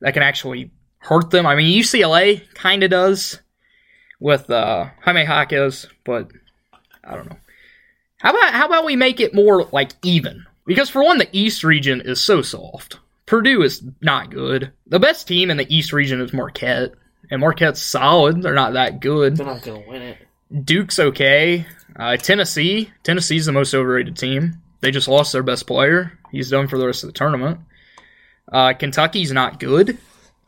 that 0.00 0.14
can 0.14 0.22
actually 0.22 0.72
hurt 0.98 1.30
them. 1.30 1.46
I 1.46 1.54
mean, 1.54 1.78
UCLA 1.80 2.42
kind 2.54 2.82
of 2.82 2.90
does 2.90 3.38
with 4.20 4.50
uh, 4.50 4.90
Jaime 5.02 5.22
Jaquez, 5.24 5.86
but 6.04 6.30
I 7.02 7.16
don't 7.16 7.28
know. 7.28 7.38
How 8.18 8.30
about 8.30 8.52
how 8.52 8.66
about 8.66 8.84
we 8.84 8.96
make 8.96 9.18
it 9.18 9.34
more 9.34 9.64
like 9.72 9.92
even? 10.02 10.44
Because 10.66 10.90
for 10.90 11.02
one, 11.02 11.18
the 11.18 11.28
East 11.32 11.64
region 11.64 12.02
is 12.02 12.20
so 12.20 12.42
soft. 12.42 12.98
Purdue 13.26 13.62
is 13.62 13.82
not 14.00 14.30
good. 14.30 14.72
The 14.86 15.00
best 15.00 15.26
team 15.26 15.50
in 15.50 15.56
the 15.56 15.74
East 15.74 15.92
region 15.92 16.20
is 16.20 16.32
Marquette, 16.32 16.92
and 17.30 17.40
Marquette's 17.40 17.82
solid. 17.82 18.42
They're 18.42 18.54
not 18.54 18.74
that 18.74 19.00
good. 19.00 19.36
They're 19.36 19.46
not 19.46 19.62
gonna 19.62 19.84
win 19.88 20.02
it. 20.02 20.18
Duke's 20.64 20.98
okay. 20.98 21.66
Uh, 21.96 22.16
Tennessee, 22.16 22.90
Tennessee's 23.02 23.46
the 23.46 23.52
most 23.52 23.74
overrated 23.74 24.16
team. 24.16 24.60
They 24.80 24.90
just 24.90 25.08
lost 25.08 25.32
their 25.32 25.42
best 25.42 25.66
player. 25.66 26.18
He's 26.30 26.50
done 26.50 26.68
for 26.68 26.78
the 26.78 26.86
rest 26.86 27.02
of 27.02 27.08
the 27.08 27.12
tournament. 27.14 27.60
Uh, 28.50 28.72
Kentucky's 28.72 29.32
not 29.32 29.60
good. 29.60 29.98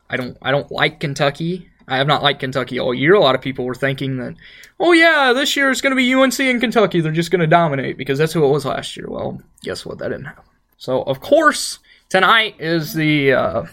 I 0.09 0.17
don't 0.17 0.37
I 0.41 0.51
don't 0.51 0.71
like 0.71 0.99
Kentucky. 0.99 1.69
I 1.87 1.97
have 1.97 2.07
not 2.07 2.23
liked 2.23 2.39
Kentucky 2.39 2.79
all 2.79 2.93
year. 2.93 3.13
A 3.13 3.19
lot 3.19 3.35
of 3.35 3.41
people 3.41 3.65
were 3.65 3.75
thinking 3.75 4.17
that, 4.17 4.35
oh 4.79 4.93
yeah, 4.93 5.33
this 5.33 5.55
year 5.55 5.69
it's 5.69 5.81
going 5.81 5.91
to 5.91 5.95
be 5.95 6.13
UNC 6.13 6.39
and 6.39 6.61
Kentucky. 6.61 7.01
They're 7.01 7.11
just 7.11 7.31
going 7.31 7.41
to 7.41 7.47
dominate 7.47 7.97
because 7.97 8.17
that's 8.17 8.33
who 8.33 8.43
it 8.45 8.49
was 8.49 8.65
last 8.65 8.95
year. 8.95 9.07
Well, 9.09 9.41
guess 9.63 9.85
what? 9.85 9.97
That 9.99 10.09
didn't 10.09 10.25
happen. 10.25 10.43
So 10.77 11.01
of 11.03 11.19
course 11.19 11.79
tonight 12.09 12.55
is 12.59 12.93
the 12.93 13.33
uh, 13.33 13.63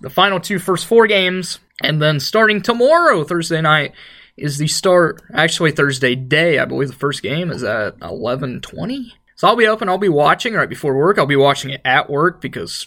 the 0.00 0.10
final 0.10 0.40
two 0.40 0.58
first 0.58 0.86
four 0.86 1.06
games, 1.06 1.58
and 1.82 2.00
then 2.00 2.20
starting 2.20 2.62
tomorrow, 2.62 3.24
Thursday 3.24 3.60
night, 3.60 3.92
is 4.36 4.58
the 4.58 4.68
start. 4.68 5.22
Actually, 5.32 5.72
Thursday 5.72 6.14
day, 6.14 6.58
I 6.58 6.64
believe 6.64 6.88
the 6.88 6.94
first 6.94 7.22
game 7.22 7.50
is 7.50 7.62
at 7.62 7.96
eleven 8.02 8.60
twenty. 8.60 9.14
So 9.36 9.48
I'll 9.48 9.56
be 9.56 9.66
up 9.66 9.80
and 9.80 9.90
I'll 9.90 9.98
be 9.98 10.08
watching 10.08 10.54
right 10.54 10.68
before 10.68 10.96
work. 10.96 11.18
I'll 11.18 11.26
be 11.26 11.36
watching 11.36 11.70
it 11.70 11.80
at 11.84 12.08
work 12.08 12.40
because 12.40 12.86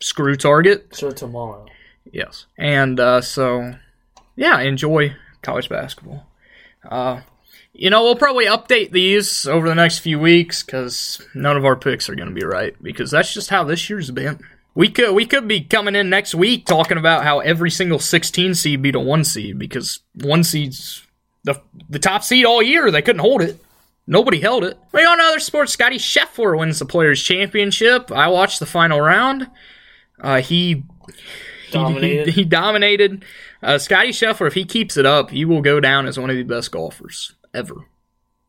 screw 0.00 0.36
Target. 0.36 0.94
So 0.94 1.10
tomorrow. 1.10 1.66
Yes. 2.12 2.46
And 2.56 2.98
uh, 2.98 3.20
so, 3.20 3.74
yeah, 4.36 4.60
enjoy 4.60 5.14
college 5.42 5.68
basketball. 5.68 6.26
Uh, 6.88 7.20
you 7.72 7.90
know, 7.90 8.02
we'll 8.02 8.16
probably 8.16 8.46
update 8.46 8.90
these 8.90 9.46
over 9.46 9.68
the 9.68 9.74
next 9.74 10.00
few 10.00 10.18
weeks 10.18 10.62
because 10.62 11.26
none 11.34 11.56
of 11.56 11.64
our 11.64 11.76
picks 11.76 12.08
are 12.08 12.14
going 12.14 12.28
to 12.28 12.34
be 12.34 12.44
right 12.44 12.74
because 12.82 13.10
that's 13.10 13.32
just 13.32 13.50
how 13.50 13.64
this 13.64 13.88
year's 13.88 14.10
been. 14.10 14.40
We 14.74 14.88
could 14.88 15.14
we 15.14 15.26
could 15.26 15.48
be 15.48 15.62
coming 15.62 15.96
in 15.96 16.10
next 16.10 16.34
week 16.34 16.64
talking 16.64 16.98
about 16.98 17.24
how 17.24 17.40
every 17.40 17.70
single 17.70 17.98
16 17.98 18.54
seed 18.54 18.82
beat 18.82 18.94
a 18.94 19.00
one 19.00 19.24
seed 19.24 19.58
because 19.58 20.00
one 20.14 20.44
seed's 20.44 21.06
the 21.44 21.60
the 21.88 21.98
top 21.98 22.22
seed 22.22 22.44
all 22.44 22.62
year. 22.62 22.90
They 22.90 23.02
couldn't 23.02 23.20
hold 23.20 23.42
it. 23.42 23.62
Nobody 24.06 24.40
held 24.40 24.64
it. 24.64 24.78
We 24.92 25.04
on 25.04 25.20
other 25.20 25.40
sports. 25.40 25.72
Scottie 25.72 25.98
Scheffler 25.98 26.58
wins 26.58 26.78
the 26.78 26.84
Players 26.84 27.22
Championship. 27.22 28.10
I 28.10 28.28
watched 28.28 28.58
the 28.58 28.66
final 28.66 29.00
round. 29.00 29.48
Uh, 30.20 30.40
he 30.40 30.84
Dominated. 31.70 32.26
he, 32.26 32.32
he 32.32 32.44
dominated. 32.44 33.24
Uh, 33.62 33.78
Scottie 33.78 34.10
Scheffler, 34.10 34.46
if 34.46 34.54
he 34.54 34.64
keeps 34.64 34.96
it 34.96 35.06
up, 35.06 35.30
he 35.30 35.44
will 35.44 35.62
go 35.62 35.80
down 35.80 36.06
as 36.06 36.18
one 36.18 36.30
of 36.30 36.36
the 36.36 36.42
best 36.42 36.70
golfers 36.72 37.34
ever. 37.54 37.74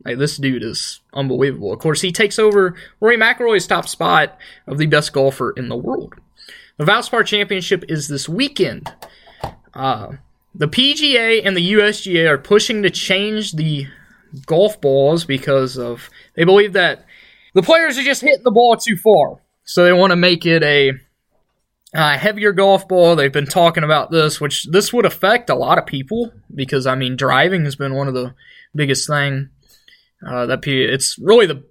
Like 0.03 0.17
this 0.17 0.38
dude 0.38 0.63
is 0.63 0.99
unbelievable. 1.13 1.71
Of 1.71 1.79
course, 1.79 2.01
he 2.01 2.12
takes 2.12 2.39
over 2.39 2.75
Rory 2.99 3.17
McIlroy's 3.17 3.67
top 3.67 3.88
spot 3.88 4.38
of 4.67 4.77
the 4.77 4.88
best 4.88 5.13
golfer 5.13 5.51
in 5.51 5.69
the 5.69 5.75
world. 5.75 6.15
The 6.77 6.86
Valspar 6.86 7.25
Championship 7.25 7.84
is 7.89 8.07
this 8.07 8.27
weekend. 8.27 8.91
Uh, 9.73 10.13
the 10.55 10.67
PGA 10.67 11.41
and 11.45 11.55
the 11.55 11.73
USGA 11.73 12.27
are 12.27 12.38
pushing 12.38 12.84
to 12.84 12.89
change 12.89 13.53
the 13.53 13.88
golf 14.45 14.81
balls 14.81 15.25
because 15.25 15.77
of 15.77 16.10
they 16.36 16.43
believe 16.43 16.73
that 16.73 17.05
the 17.53 17.62
players 17.62 17.97
are 17.97 18.03
just 18.03 18.21
hitting 18.21 18.43
the 18.43 18.51
ball 18.51 18.77
too 18.77 18.97
far. 18.97 19.39
So 19.63 19.84
they 19.84 19.93
want 19.93 20.12
to 20.12 20.17
make 20.17 20.45
it 20.45 20.63
a 20.63 20.93
uh, 21.93 22.17
heavier 22.17 22.51
golf 22.54 22.88
ball. 22.88 23.15
They've 23.15 23.32
been 23.32 23.45
talking 23.45 23.84
about 23.84 24.12
this, 24.12 24.39
which 24.39 24.65
this 24.65 24.91
would 24.93 25.06
affect 25.06 25.49
a 25.49 25.56
lot 25.56 25.77
of 25.77 25.86
people 25.86 26.32
because 26.54 26.88
I 26.88 26.95
mean 26.95 27.15
driving 27.15 27.65
has 27.65 27.75
been 27.75 27.93
one 27.95 28.08
of 28.08 28.13
the 28.13 28.34
biggest 28.75 29.08
thing 29.08 29.49
uh, 30.25 30.45
that 30.45 30.62
pe- 30.62 30.86
it's 30.86 31.17
really 31.19 31.45
the 31.47 31.63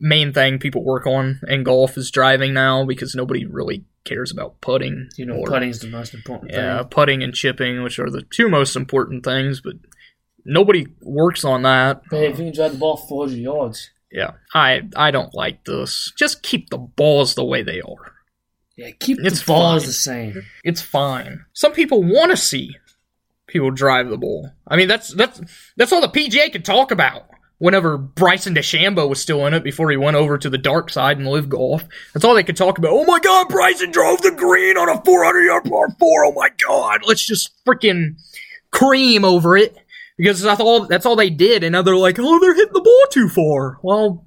main 0.00 0.32
thing 0.32 0.58
people 0.58 0.84
work 0.84 1.06
on 1.06 1.40
in 1.48 1.62
golf 1.64 1.96
is 1.96 2.10
driving 2.10 2.54
now 2.54 2.84
because 2.84 3.14
nobody 3.14 3.44
really 3.46 3.84
cares 4.04 4.30
about 4.32 4.60
putting. 4.60 5.08
You 5.16 5.26
know, 5.26 5.34
or- 5.36 5.46
putting's 5.46 5.80
the 5.80 5.88
most 5.90 6.14
important 6.14 6.52
yeah, 6.52 6.78
thing. 6.78 6.88
putting 6.88 7.22
and 7.22 7.34
chipping, 7.34 7.82
which 7.82 7.98
are 7.98 8.10
the 8.10 8.22
two 8.22 8.48
most 8.48 8.74
important 8.76 9.24
things, 9.24 9.60
but 9.60 9.74
nobody 10.44 10.86
works 11.02 11.44
on 11.44 11.62
that. 11.62 12.02
But 12.10 12.24
if 12.24 12.38
you 12.38 12.46
can 12.46 12.54
drive 12.54 12.72
the 12.72 12.78
ball 12.78 12.96
400 12.96 13.36
yards, 13.38 13.90
Yeah, 14.10 14.32
I 14.54 14.82
I 14.96 15.10
don't 15.10 15.34
like 15.34 15.64
this. 15.64 16.12
Just 16.16 16.42
keep 16.42 16.70
the 16.70 16.78
balls 16.78 17.34
the 17.34 17.44
way 17.44 17.62
they 17.62 17.80
are. 17.80 18.14
Yeah, 18.78 18.90
keep 19.00 19.18
It's 19.20 19.40
the 19.40 19.46
balls 19.46 19.82
fine. 19.82 19.86
the 19.88 19.92
same. 19.92 20.42
It's 20.62 20.80
fine. 20.80 21.44
Some 21.52 21.72
people 21.72 22.02
want 22.02 22.30
to 22.30 22.36
see 22.36 22.76
people 23.48 23.72
drive 23.72 24.08
the 24.08 24.16
ball. 24.16 24.52
I 24.68 24.76
mean, 24.76 24.86
that's 24.86 25.12
that's 25.12 25.40
that's 25.76 25.92
all 25.92 26.00
the 26.00 26.08
PGA 26.08 26.52
could 26.52 26.64
talk 26.64 26.90
about. 26.92 27.24
Whenever 27.60 27.98
Bryson 27.98 28.54
DeChambeau 28.54 29.08
was 29.08 29.20
still 29.20 29.44
in 29.44 29.52
it 29.52 29.64
before 29.64 29.90
he 29.90 29.96
went 29.96 30.16
over 30.16 30.38
to 30.38 30.48
the 30.48 30.56
dark 30.58 30.90
side 30.90 31.18
and 31.18 31.26
LIV 31.26 31.48
Golf, 31.48 31.84
that's 32.14 32.24
all 32.24 32.36
they 32.36 32.44
could 32.44 32.56
talk 32.56 32.78
about. 32.78 32.92
Oh 32.92 33.04
my 33.04 33.18
God, 33.18 33.48
Bryson 33.48 33.90
drove 33.90 34.22
the 34.22 34.30
green 34.30 34.78
on 34.78 34.88
a 34.88 35.02
400 35.04 35.40
yard 35.42 35.64
par 35.64 35.88
four. 35.98 36.24
Oh 36.24 36.32
my 36.32 36.50
God, 36.64 37.00
let's 37.04 37.26
just 37.26 37.50
freaking 37.64 38.14
cream 38.70 39.24
over 39.24 39.56
it 39.56 39.76
because 40.16 40.40
that's 40.40 40.60
all 40.60 40.86
that's 40.86 41.04
all 41.04 41.16
they 41.16 41.30
did. 41.30 41.64
And 41.64 41.72
now 41.72 41.82
they're 41.82 41.96
like, 41.96 42.20
oh, 42.20 42.38
they're 42.38 42.54
hitting 42.54 42.74
the 42.74 42.80
ball 42.80 43.04
too 43.10 43.28
far. 43.28 43.80
Well, 43.82 44.24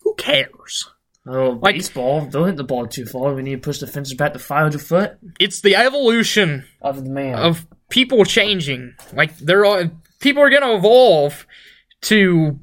who 0.00 0.14
cares? 0.14 0.88
Oh, 1.26 1.58
Like- 1.62 1.76
baseball, 1.76 2.26
don't 2.26 2.46
hit 2.48 2.56
the 2.56 2.64
ball 2.64 2.86
too 2.86 3.06
far. 3.06 3.34
We 3.34 3.42
need 3.42 3.52
to 3.52 3.58
push 3.58 3.78
the 3.78 3.86
fences 3.86 4.14
back 4.14 4.32
to 4.34 4.38
500 4.38 4.80
foot 4.82 5.12
It's 5.40 5.60
the 5.60 5.74
evolution 5.76 6.64
of 6.82 7.02
the 7.04 7.10
man. 7.10 7.34
of 7.38 7.66
people 7.88 8.24
changing. 8.24 8.94
Like 9.14 9.36
they're 9.38 9.64
all 9.64 9.90
people 10.20 10.42
are 10.42 10.50
gonna 10.50 10.74
evolve 10.76 11.46
to 12.02 12.58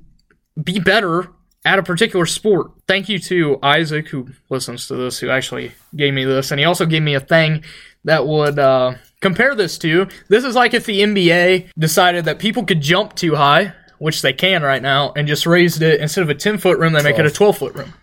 be 0.62 0.80
better 0.80 1.28
at 1.65 1.80
a 1.80 1.84
particular 1.84 2.26
sport. 2.26 2.71
Thank 2.88 3.08
you 3.10 3.17
to 3.19 3.58
Isaac 3.63 4.10
who 4.10 4.28
listens 4.50 4.88
to 4.88 4.95
this, 4.95 5.19
who 5.19 5.30
actually 5.30 5.71
gave 5.95 6.13
me 6.13 6.26
this, 6.26 6.52
and 6.52 6.60
he 6.60 6.65
also 6.65 6.86
gave 6.86 7.02
me 7.04 7.13
a 7.15 7.19
thing 7.19 7.63
that 8.04 8.26
would 8.28 8.58
uh, 8.60 8.93
compare 9.21 9.54
this 9.56 9.78
to. 9.80 10.08
This 10.28 10.43
is 10.43 10.56
like 10.56 10.74
if 10.74 10.86
the 10.86 11.02
NBA 11.02 11.69
decided 11.78 12.26
that 12.26 12.39
people 12.39 12.63
could 12.65 12.82
jump 12.82 13.15
too 13.15 13.36
high, 13.36 13.74
which 14.00 14.21
they 14.24 14.34
can 14.34 14.63
right 14.63 14.82
now, 14.82 15.13
and 15.15 15.28
just 15.28 15.45
raised 15.45 15.82
it 15.84 16.02
instead 16.02 16.24
of 16.24 16.30
a 16.30 16.36
10 16.36 16.58
foot 16.58 16.80
room, 16.80 16.93
they 16.93 17.04
make 17.04 17.19
it 17.19 17.26
a 17.28 17.32
12 17.32 17.58
foot 17.60 17.76
rim. 17.76 17.93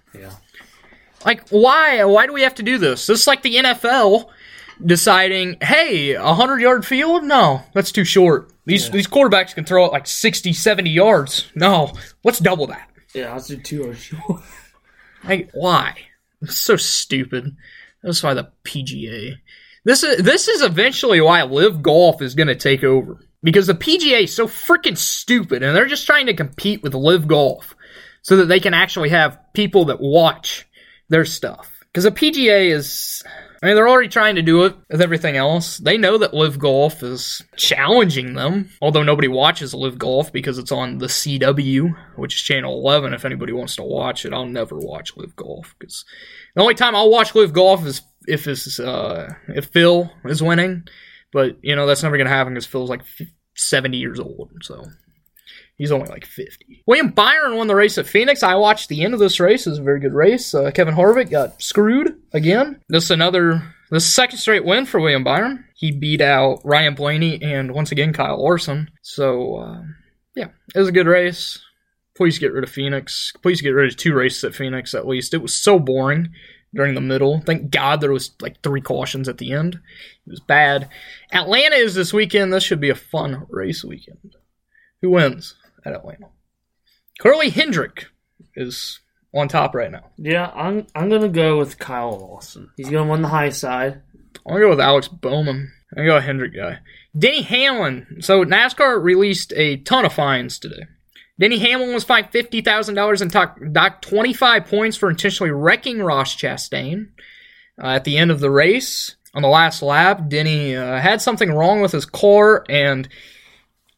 Yeah. 1.21 1.27
Like, 1.27 1.49
why? 1.51 2.05
Why 2.05 2.27
do 2.27 2.33
we 2.33 2.43
have 2.43 2.57
to 2.57 2.63
do 2.63 2.79
this? 2.79 3.07
This 3.07 3.21
is 3.21 3.27
like 3.27 3.43
the 3.43 3.57
NFL 3.57 4.29
deciding, 4.85 5.57
hey, 5.61 6.15
a 6.15 6.23
100 6.23 6.61
yard 6.61 6.87
field? 6.87 7.25
No, 7.25 7.63
that's 7.75 7.93
too 7.93 8.05
short. 8.05 8.53
These, 8.65 8.91
these 8.91 9.07
quarterbacks 9.07 9.55
can 9.55 9.65
throw 9.65 9.87
it 9.87 9.93
like 9.93 10.07
60, 10.07 10.53
70 10.53 10.91
yards. 10.91 11.51
No, 11.55 11.93
let's 12.23 12.39
double 12.39 12.67
that. 12.69 12.89
Yeah, 13.15 13.33
let's 13.33 13.49
do 13.49 13.57
two 13.57 13.89
or 13.89 13.95
short. 13.95 14.43
Like, 15.25 15.51
why? 15.53 15.97
It's 16.43 16.59
so 16.59 16.77
stupid. 16.77 17.57
That's 18.05 18.23
why 18.23 18.35
the 18.35 18.53
PGA. 18.65 19.35
This 19.85 20.05
is 20.05 20.23
this 20.23 20.47
is 20.47 20.63
eventually 20.63 21.21
why 21.21 21.43
LIV 21.43 21.83
Golf 21.83 22.23
is 22.23 22.37
going 22.37 22.47
to 22.47 22.55
take 22.55 22.85
over 22.85 23.19
because 23.43 23.67
the 23.67 23.75
PGA 23.75 24.23
is 24.23 24.35
so 24.35 24.47
freaking 24.47 24.97
stupid, 24.97 25.63
and 25.63 25.77
they're 25.77 25.87
just 25.87 26.07
trying 26.07 26.27
to 26.27 26.35
compete 26.35 26.83
with 26.83 26.95
LIV 26.95 27.27
Golf 27.27 27.75
so 28.23 28.37
that 28.37 28.47
they 28.47 28.61
can 28.61 28.75
actually 28.75 29.09
have 29.09 29.41
people 29.55 29.87
that 29.87 30.01
watch 30.01 30.68
their 31.09 31.25
stuff. 31.25 31.79
Because 31.93 32.05
the 32.05 32.11
PGA 32.11 32.71
is, 32.71 33.23
I 33.63 33.67
mean, 33.67 33.75
they're 33.75 33.89
already 33.89 34.09
trying 34.09 34.37
to 34.37 34.43
do 34.43 34.65
it 34.65 34.77
with 34.91 35.01
everything 35.01 35.37
else. 35.37 35.79
They 35.79 35.97
know 35.97 36.19
that 36.19 36.35
LIV 36.35 36.59
Golf 36.59 37.03
is 37.03 37.43
challenging 37.57 38.35
them, 38.35 38.71
although 38.83 39.03
nobody 39.03 39.27
watches 39.27 39.75
LIV 39.75 39.99
Golf 39.99 40.33
because 40.33 40.59
it's 40.59 40.71
on 40.71 40.99
the 40.99 41.07
CW, 41.07 41.97
which 42.17 42.37
is 42.37 42.43
channel 42.43 42.75
11. 42.75 43.15
If 43.15 43.25
anybody 43.25 43.53
wants 43.53 43.77
to 43.77 43.83
watch 43.83 44.25
it, 44.27 44.35
I'll 44.35 44.47
never 44.47 44.77
watch 44.77 45.17
LIV 45.17 45.35
Golf 45.35 45.75
because 45.79 46.05
the 46.55 46.63
only 46.63 46.75
time 46.75 46.95
I'll 46.95 47.11
watch 47.11 47.35
LIV 47.35 47.53
Golf 47.53 47.87
is 47.87 48.03
if 48.29 48.47
it's 48.47 48.79
uh, 48.79 49.33
if 49.49 49.67
Phil 49.67 50.11
is 50.25 50.43
winning. 50.43 50.87
But 51.33 51.59
you 51.63 51.75
know 51.75 51.87
that's 51.87 52.03
never 52.03 52.17
gonna 52.17 52.31
happen 52.31 52.55
because 52.55 52.67
Phil's 52.67 52.91
like 52.91 53.03
70 53.57 53.97
years 53.97 54.21
old, 54.21 54.51
so 54.63 54.85
He's 55.79 55.93
only 55.93 56.09
like 56.09 56.27
50. 56.27 56.83
William 56.87 57.11
Byron 57.11 57.57
won 57.57 57.69
the 57.69 57.77
race 57.77 57.99
at 57.99 58.07
Phoenix. 58.07 58.43
I 58.43 58.57
watched 58.57 58.89
the 58.89 59.05
end 59.05 59.15
of 59.15 59.21
this 59.21 59.39
race. 59.39 59.65
It 59.65 59.71
was 59.71 59.79
a 59.79 59.85
very 59.85 60.01
good 60.01 60.13
race. 60.13 60.53
Uh, 60.53 60.73
Kevin 60.73 60.95
Harvick 60.95 61.31
got 61.31 61.63
screwed 61.63 62.21
again. 62.33 62.81
This 62.89 63.05
is 63.05 63.11
another, 63.13 63.63
the 63.91 64.01
second 64.01 64.39
straight 64.39 64.65
win 64.65 64.87
for 64.87 65.01
William 65.01 65.23
Byron. 65.23 65.65
He 65.77 65.93
beat 65.93 66.21
out 66.21 66.61
Ryan 66.65 66.95
Blaney 66.95 67.41
and 67.41 67.73
once 67.73 67.93
again 67.93 68.13
Kyle 68.13 68.43
Larson. 68.43 68.91
So, 69.03 69.57
uh, 69.57 69.83
yeah, 70.35 70.49
it 70.75 70.79
was 70.81 70.89
a 70.89 70.93
good 70.93 71.07
race. 71.07 71.61
Please 72.17 72.41
get 72.41 72.53
rid 72.53 72.65
of 72.65 72.71
Phoenix. 72.71 73.33
Please 73.43 73.61
get 73.61 73.71
rid 73.71 73.93
of 73.93 73.97
two 73.97 74.15
races 74.15 74.43
at 74.43 74.57
Phoenix 74.57 74.95
at 74.95 75.07
least. 75.07 75.33
It 75.33 75.43
was 75.43 75.55
so 75.55 75.79
boring 75.79 76.31
during 76.75 76.97
the 76.97 77.01
middle. 77.01 77.41
Thank 77.41 77.71
God 77.71 78.01
there 78.01 78.13
was 78.13 78.33
like 78.41 78.61
three 78.65 78.81
cautions 78.81 79.29
at 79.29 79.39
the 79.39 79.53
end. 79.53 79.77
It 80.27 80.31
was 80.31 80.41
bad. 80.41 80.89
Atlanta 81.33 81.77
is 81.77 81.95
this 81.95 82.13
weekend. 82.13 82.53
This 82.53 82.65
should 82.65 82.81
be 82.81 82.91
a 82.91 82.97
fun 82.97 83.47
race 83.49 83.85
weekend. 83.85 84.35
Who 85.03 85.11
wins? 85.11 85.55
At 85.85 85.95
Atlanta. 85.95 86.29
Curly 87.21 87.51
Hendrick 87.51 88.07
is 88.55 89.01
on 89.35 89.49
top 89.49 89.75
right 89.75 89.91
now. 89.91 90.11
Yeah, 90.17 90.51
I'm 90.55 90.87
I'm 90.95 91.09
gonna 91.09 91.29
go 91.29 91.59
with 91.59 91.79
Kyle 91.79 92.19
Larson. 92.19 92.71
He's 92.77 92.91
gonna 92.91 93.11
win 93.11 93.23
the 93.23 93.29
high 93.29 93.51
side. 93.51 94.03
I'm 94.47 94.55
gonna 94.55 94.61
go 94.61 94.71
with 94.71 94.81
Alex 94.81 95.09
Bowman. 95.09 95.73
I'm 95.93 95.97
gonna 95.97 96.09
go 96.09 96.21
Hendrick 96.21 96.55
guy. 96.55 96.79
Denny 97.19 97.43
Hamlin. 97.43 98.19
So 98.21 98.45
NASCAR 98.45 99.03
released 99.03 99.53
a 99.57 99.79
ton 99.79 100.05
of 100.05 100.13
fines 100.13 100.59
today. 100.59 100.85
Denny 101.41 101.59
Hamlin 101.59 101.95
was 101.95 102.05
fined 102.05 102.31
fifty 102.31 102.61
thousand 102.61 102.95
dollars 102.95 103.23
and 103.23 103.31
docked 103.31 104.03
twenty 104.03 104.33
five 104.33 104.67
points 104.67 104.97
for 104.97 105.09
intentionally 105.09 105.53
wrecking 105.53 106.01
Ross 106.01 106.35
Chastain 106.35 107.09
uh, 107.83 107.87
at 107.89 108.05
the 108.05 108.19
end 108.19 108.31
of 108.31 108.41
the 108.41 108.51
race. 108.51 109.15
On 109.35 109.43
the 109.43 109.49
last 109.49 109.83
lap, 109.83 110.29
Denny 110.29 110.75
uh, 110.75 110.99
had 110.99 111.21
something 111.21 111.53
wrong 111.53 111.81
with 111.81 111.93
his 111.93 112.07
car, 112.07 112.65
and 112.69 113.09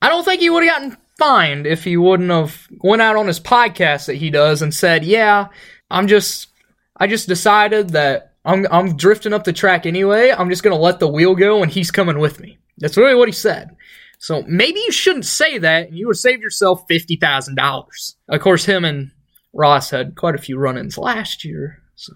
I 0.03 0.09
don't 0.09 0.25
think 0.25 0.41
he 0.41 0.51
would 0.51 0.65
have 0.65 0.73
gotten 0.73 0.97
fined 1.21 1.67
if 1.67 1.85
he 1.85 1.99
wouldn't 1.99 2.31
have 2.31 2.67
went 2.79 3.03
out 3.03 3.17
on 3.17 3.27
his 3.27 3.39
podcast 3.39 4.07
that 4.07 4.17
he 4.17 4.31
does 4.31 4.63
and 4.63 4.75
said, 4.75 5.05
"Yeah, 5.05 5.49
I'm 5.91 6.07
just 6.09 6.49
I 6.97 7.07
just 7.07 7.29
decided 7.29 7.91
that 7.91 8.33
I'm 8.45 8.67
I'm 8.71 8.97
drifting 8.97 9.35
up 9.35 9.45
the 9.45 9.53
track 9.53 9.85
anyway. 9.85 10.31
I'm 10.31 10.49
just 10.49 10.63
going 10.63 10.75
to 10.75 10.83
let 10.83 10.99
the 10.99 11.09
wheel 11.09 11.35
go 11.35 11.63
and 11.63 11.71
he's 11.71 11.91
coming 11.91 12.19
with 12.19 12.41
me." 12.41 12.59
That's 12.79 12.97
really 12.97 13.15
what 13.15 13.29
he 13.29 13.33
said. 13.33 13.77
So 14.19 14.43
maybe 14.47 14.81
you 14.81 14.93
shouldn't 14.93 15.27
say 15.27 15.59
that 15.59 15.89
and 15.89 15.97
you 15.97 16.07
would 16.07 16.17
save 16.17 16.41
yourself 16.41 16.87
$50,000. 16.89 18.15
Of 18.29 18.41
course 18.41 18.65
him 18.65 18.85
and 18.85 19.11
Ross 19.53 19.91
had 19.91 20.15
quite 20.15 20.35
a 20.35 20.39
few 20.39 20.59
run-ins 20.59 20.97
last 20.97 21.45
year, 21.45 21.83
so 21.97 22.13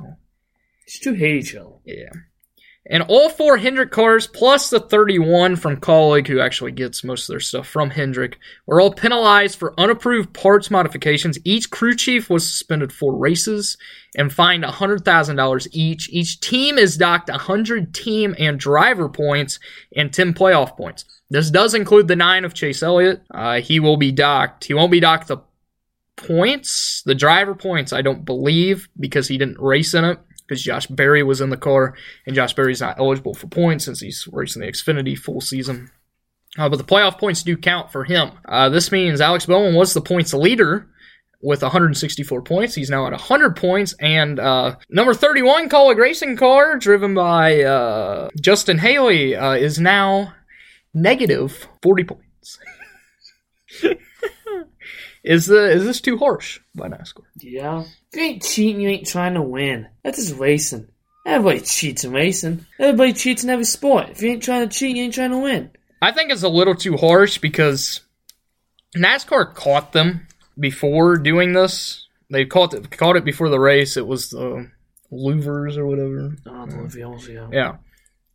these 0.87 0.99
two 0.99 1.15
hate 1.15 1.37
each 1.37 1.55
other. 1.55 1.77
Yeah. 1.85 2.13
And 2.91 3.03
all 3.05 3.31
four 3.31 3.57
Hendrick 3.57 3.91
cars, 3.91 4.27
plus 4.27 4.69
the 4.69 4.79
31 4.79 5.57
from 5.57 5.79
Kaulig, 5.79 6.27
who 6.27 6.41
actually 6.41 6.73
gets 6.73 7.03
most 7.03 7.23
of 7.23 7.33
their 7.33 7.41
stuff 7.41 7.67
from 7.67 7.89
Hendrick, 7.89 8.39
were 8.67 8.79
all 8.79 8.93
penalized 8.93 9.59
for 9.59 9.79
unapproved 9.81 10.35
parts 10.35 10.71
modifications. 10.71 11.39
Each 11.45 11.71
crew 11.71 11.95
chief 11.97 12.29
was 12.29 12.47
suspended 12.47 12.93
four 12.93 13.17
races 13.17 13.79
and 14.15 14.31
fined 14.31 14.65
$100,000 14.65 15.69
each. 15.73 16.11
Each 16.11 16.39
team 16.41 16.77
is 16.77 16.99
docked 16.99 17.31
100 17.31 17.95
team 17.95 18.35
and 18.39 18.61
driver 18.61 19.09
points 19.09 19.59
and 19.97 20.13
10 20.13 20.35
playoff 20.35 20.77
points. 20.77 21.07
This 21.31 21.51
does 21.51 21.73
include 21.73 22.07
the 22.07 22.17
nine 22.17 22.45
of 22.45 22.53
Chase 22.53 22.83
Elliott. 22.83 23.23
Uh, 23.33 23.61
he 23.61 23.81
will 23.81 23.97
be 23.97 24.13
docked. 24.13 24.65
He 24.65 24.75
won't 24.75 24.93
be 24.93 25.01
docked 25.01 25.29
the 25.29 25.39
points, 26.17 27.03
the 27.07 27.15
driver 27.15 27.55
points, 27.55 27.95
I 27.95 28.03
don't 28.03 28.27
believe, 28.27 28.89
because 29.01 29.27
he 29.27 29.39
didn't 29.39 29.59
race 29.59 29.95
in 29.95 30.05
it 30.05 30.19
because 30.47 30.63
Josh 30.63 30.87
Berry 30.87 31.23
was 31.23 31.41
in 31.41 31.51
the 31.51 31.57
car, 31.57 31.95
and 32.27 32.35
Josh 32.35 32.55
Berry's 32.55 32.81
not 32.81 32.99
eligible 32.99 33.35
for 33.35 33.47
points 33.47 33.85
since 33.85 34.01
he's 34.01 34.29
racing 34.33 34.63
the 34.63 34.69
Xfinity 34.69 35.19
full 35.19 35.41
season. 35.41 35.91
Uh, 36.57 36.69
but 36.69 36.77
the 36.77 36.85
playoff 36.85 37.19
points 37.19 37.43
do 37.43 37.57
count 37.57 37.91
for 37.91 38.05
him. 38.05 38.31
Uh, 38.45 38.69
this 38.69 38.93
means 38.93 39.21
Alex 39.21 39.47
Bowman 39.47 39.75
was 39.75 39.93
the 39.93 40.01
points 40.01 40.33
leader 40.33 40.89
with 41.43 41.63
164 41.63 42.43
points. 42.43 42.75
He's 42.75 42.91
now 42.91 43.07
at 43.07 43.13
100 43.13 43.57
points. 43.57 43.95
And 44.01 44.41
uh, 44.41 44.77
number 44.89 45.15
31 45.15 45.69
Kaulig 45.69 45.99
Racing 45.99 46.37
car, 46.37 46.79
driven 46.79 47.15
by 47.15 47.63
uh, 47.63 48.31
Justin 48.41 48.79
Haley, 48.79 49.37
uh, 49.37 49.53
is 49.53 49.79
now 49.79 50.33
negative 50.95 51.69
40 51.83 52.05
points. 52.05 52.59
is 55.25 55.47
the 55.47 55.71
is 55.71 55.85
this 55.85 56.01
too 56.01 56.19
harsh 56.19 56.61
by 56.75 56.89
NASCAR? 56.89 57.23
Yeah. 57.41 57.85
If 58.13 58.17
you 58.17 58.23
ain't 58.23 58.43
cheating, 58.43 58.83
you 58.83 58.91
ain't 58.91 59.07
trying 59.07 59.35
to 59.35 59.43
win. 59.43 59.89
That's 60.03 60.19
just 60.19 60.39
racing. 60.39 60.89
Everybody 61.27 61.61
cheats 61.61 62.05
in 62.05 62.13
racing. 62.13 62.67
Everybody 62.79 63.15
cheats 63.15 63.43
in 63.43 63.51
every 63.51 63.65
sport. 63.65 64.11
If 64.11 64.23
you 64.23 64.33
ain't 64.33 64.43
trying 64.43 64.69
to 64.69 64.79
cheat, 64.79 64.97
you 64.97 65.05
ain't 65.05 65.15
trying 65.15 65.31
to 65.31 65.39
win. 65.39 65.71
I 66.03 66.13
think 66.13 66.31
it's 66.31 66.43
a 66.43 66.49
little 66.51 66.75
too 66.75 66.99
harsh 66.99 67.39
because 67.39 68.03
NASCAR 68.95 69.55
caught 69.55 69.93
them 69.93 70.27
before 70.59 71.17
doing 71.17 71.55
this. 71.55 72.07
They 72.31 72.45
caught 72.45 72.75
it, 72.75 72.91
caught 72.91 73.17
it 73.17 73.25
before 73.25 73.49
the 73.49 73.59
race. 73.59 73.97
It 73.97 74.07
was 74.07 74.29
the 74.29 74.71
louvers 75.11 75.79
or 75.79 75.87
whatever. 75.87 76.37
Oh, 76.47 76.67
the 76.67 76.77
Louviers, 76.77 77.29
yeah. 77.29 77.49
Yeah. 77.51 77.77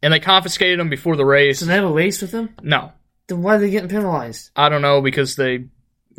And 0.02 0.13
they 0.13 0.19
confiscated 0.19 0.80
them 0.80 0.89
before 0.89 1.15
the 1.15 1.25
race. 1.25 1.60
So 1.60 1.65
they 1.65 1.75
have 1.75 1.84
a 1.84 1.93
race 1.93 2.21
with 2.21 2.32
them? 2.32 2.56
No. 2.63 2.93
Then 3.28 3.43
why 3.43 3.56
are 3.56 3.60
they 3.60 3.69
getting 3.69 3.89
penalized? 3.89 4.49
I 4.56 4.69
don't 4.69 4.82
know 4.82 5.02
because 5.02 5.36
they 5.36 5.65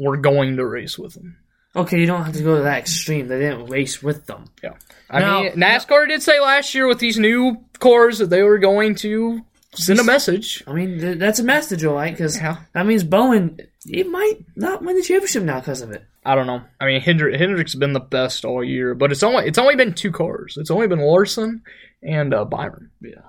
were 0.00 0.16
going 0.16 0.56
to 0.56 0.66
race 0.66 0.98
with 0.98 1.14
them. 1.14 1.36
Okay, 1.76 2.00
you 2.00 2.06
don't 2.06 2.24
have 2.24 2.34
to 2.34 2.42
go 2.42 2.56
to 2.56 2.62
that 2.62 2.78
extreme. 2.78 3.28
They 3.28 3.38
didn't 3.38 3.66
race 3.66 4.02
with 4.02 4.26
them. 4.26 4.46
Yeah. 4.62 4.74
I 5.08 5.20
Now- 5.20 5.42
mean, 5.42 5.52
NASCAR 5.52 6.08
did 6.08 6.22
say 6.22 6.40
last 6.40 6.74
year 6.74 6.88
with 6.88 6.98
these 6.98 7.18
new 7.18 7.58
cars 7.78 8.18
that 8.18 8.30
they 8.30 8.42
were 8.42 8.58
going 8.58 8.96
to 8.96 9.42
send 9.74 10.00
a 10.00 10.04
message. 10.04 10.64
I 10.66 10.72
mean, 10.72 10.98
th- 11.00 11.18
that's 11.18 11.38
a 11.38 11.44
message, 11.44 11.84
all 11.84 11.94
right, 11.94 12.12
because 12.12 12.36
Yeah. 12.36 12.56
that 12.72 12.86
means 12.86 13.04
Bowman, 13.04 13.58
he 13.84 14.02
might 14.02 14.38
not 14.56 14.82
win 14.82 14.96
the 14.96 15.02
championship 15.02 15.44
now 15.44 15.60
because 15.60 15.80
of 15.80 15.92
it. 15.92 16.02
I 16.24 16.34
don't 16.34 16.46
know. 16.48 16.60
I 16.80 16.86
mean, 16.86 17.00
Hendrick, 17.00 17.38
Hendrick's 17.38 17.74
been 17.76 17.92
the 17.92 18.00
best 18.00 18.44
all 18.44 18.64
year, 18.64 18.94
but 18.94 19.10
it's 19.12 19.22
only 19.22 19.46
it's 19.46 19.56
only 19.58 19.74
been 19.76 19.94
two 19.94 20.10
cars. 20.12 20.56
It's 20.58 20.70
only 20.70 20.86
been 20.88 20.98
Larson 21.00 21.62
and 22.02 22.34
uh, 22.34 22.44
Byron. 22.44 22.90
Yeah. 23.00 23.22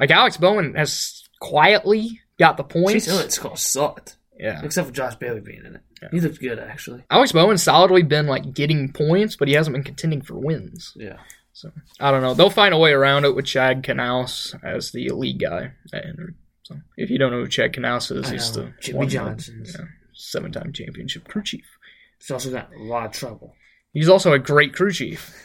Like 0.00 0.10
Alex 0.10 0.36
Bowman 0.36 0.74
has 0.74 1.22
quietly 1.40 2.20
got 2.38 2.56
the 2.56 2.64
points. 2.64 3.06
Elliott's 3.08 3.38
car 3.38 3.56
sucked, 3.56 4.16
Yeah. 4.38 4.62
except 4.64 4.86
for 4.88 4.94
Josh 4.94 5.16
Bailey 5.16 5.40
being 5.40 5.64
in 5.64 5.74
it. 5.76 5.82
He 6.12 6.20
looked 6.20 6.40
good, 6.40 6.58
actually. 6.60 7.04
Alex 7.10 7.32
Bowman's 7.32 7.62
solidly 7.62 8.02
been 8.04 8.26
like 8.26 8.54
getting 8.54 8.92
points, 8.92 9.34
but 9.36 9.48
he 9.48 9.54
hasn't 9.54 9.74
been 9.74 9.82
contending 9.82 10.22
for 10.22 10.34
wins. 10.38 10.92
Yeah. 10.96 11.16
So 11.52 11.72
I 11.98 12.12
don't 12.12 12.22
know. 12.22 12.34
They'll 12.34 12.50
find 12.50 12.72
a 12.72 12.78
way 12.78 12.92
around 12.92 13.24
it 13.24 13.34
with 13.34 13.46
Chad 13.46 13.82
Knaus 13.82 14.54
as 14.64 14.92
the 14.92 15.08
lead 15.10 15.40
guy 15.40 15.72
at 15.92 16.04
Hendrick. 16.04 16.36
So 16.62 16.76
if 16.96 17.10
you 17.10 17.18
don't 17.18 17.32
know 17.32 17.40
who 17.40 17.48
Chad 17.48 17.72
Knaus 17.72 18.14
is, 18.16 18.30
he's 18.30 18.52
the 18.52 18.72
Jimmie 18.80 19.06
Johnson's. 19.08 19.74
yeah, 19.76 19.86
seven-time 20.14 20.72
championship 20.72 21.26
crew 21.26 21.42
chief. 21.42 21.64
He's 22.20 22.30
also 22.30 22.52
got 22.52 22.70
a 22.72 22.82
lot 22.82 23.06
of 23.06 23.12
trouble. 23.12 23.56
He's 23.92 24.08
also 24.08 24.32
a 24.32 24.38
great 24.38 24.72
crew 24.74 24.92
chief. 24.92 25.34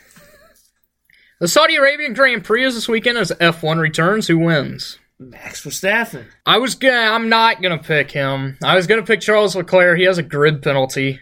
The 1.40 1.48
Saudi 1.50 1.76
Arabian 1.76 2.14
Grand 2.14 2.46
Prix 2.46 2.64
is 2.64 2.74
this 2.76 2.88
weekend 2.88 3.18
as 3.18 3.30
F1 3.32 3.78
returns. 3.78 4.28
Who 4.28 4.38
wins? 4.38 4.98
Max 5.20 5.64
Verstappen. 5.64 6.26
I 6.46 6.58
was 6.58 6.76
gonna. 6.76 7.14
I'm 7.14 7.30
not 7.30 7.62
gonna 7.62 7.82
pick 7.82 8.12
him. 8.12 8.58
I 8.64 8.76
was 8.76 8.88
gonna 8.88 9.04
pick 9.04 9.22
Charles 9.22 9.56
Leclerc. 9.56 9.98
He 9.98 10.06
has 10.06 10.18
a 10.18 10.24
grid 10.24 10.62
penalty 10.62 11.20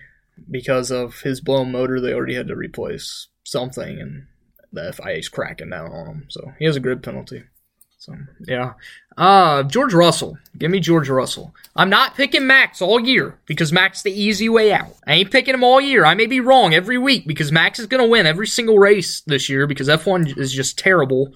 because 0.49 0.91
of 0.91 1.21
his 1.21 1.41
blown 1.41 1.71
motor. 1.71 1.99
They 1.99 2.13
already 2.13 2.36
had 2.36 2.47
to 2.47 2.56
replace 2.56 3.27
something, 3.43 3.99
and 3.99 4.27
the 4.71 4.93
FIA's 4.93 5.30
cracking 5.30 5.69
down 5.69 5.91
on 5.91 6.08
him. 6.08 6.25
So 6.30 6.54
he 6.58 6.65
has 6.65 6.75
a 6.75 6.82
grid 6.82 7.04
penalty. 7.04 7.43
So 7.97 8.15
yeah. 8.47 8.73
Uh 9.15 9.62
George 9.63 9.93
Russell. 9.93 10.38
Give 10.58 10.71
me 10.71 10.80
George 10.80 11.10
Russell. 11.10 11.54
I'm 11.75 11.89
not 11.89 12.15
picking 12.15 12.47
Max 12.47 12.82
all 12.82 12.99
year 12.99 13.39
because 13.45 13.71
Max 13.71 14.01
the 14.01 14.12
easy 14.12 14.49
way 14.49 14.73
out. 14.73 14.95
I 15.06 15.13
ain't 15.13 15.32
picking 15.32 15.54
him 15.54 15.63
all 15.63 15.80
year. 15.80 16.06
I 16.06 16.15
may 16.15 16.25
be 16.25 16.39
wrong 16.39 16.73
every 16.73 16.97
week 16.97 17.27
because 17.27 17.51
Max 17.51 17.77
is 17.77 17.86
gonna 17.86 18.08
win 18.08 18.25
every 18.25 18.47
single 18.47 18.80
race 18.80 19.21
this 19.21 19.49
year 19.49 19.67
because 19.67 19.88
F1 19.88 20.36
is 20.38 20.51
just 20.51 20.80
terrible 20.80 21.32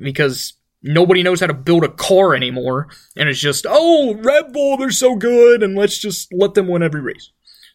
because 0.00 0.54
nobody 0.82 1.22
knows 1.22 1.40
how 1.40 1.46
to 1.46 1.54
build 1.54 1.84
a 1.84 1.88
car 1.88 2.34
anymore 2.34 2.88
and 3.16 3.28
it's 3.28 3.38
just 3.38 3.66
oh 3.68 4.14
Red 4.14 4.52
Bull 4.52 4.76
they're 4.76 4.90
so 4.90 5.16
good 5.16 5.62
and 5.62 5.76
let's 5.76 5.98
just 5.98 6.32
let 6.32 6.54
them 6.54 6.68
win 6.68 6.82
every 6.82 7.00
race. 7.00 7.30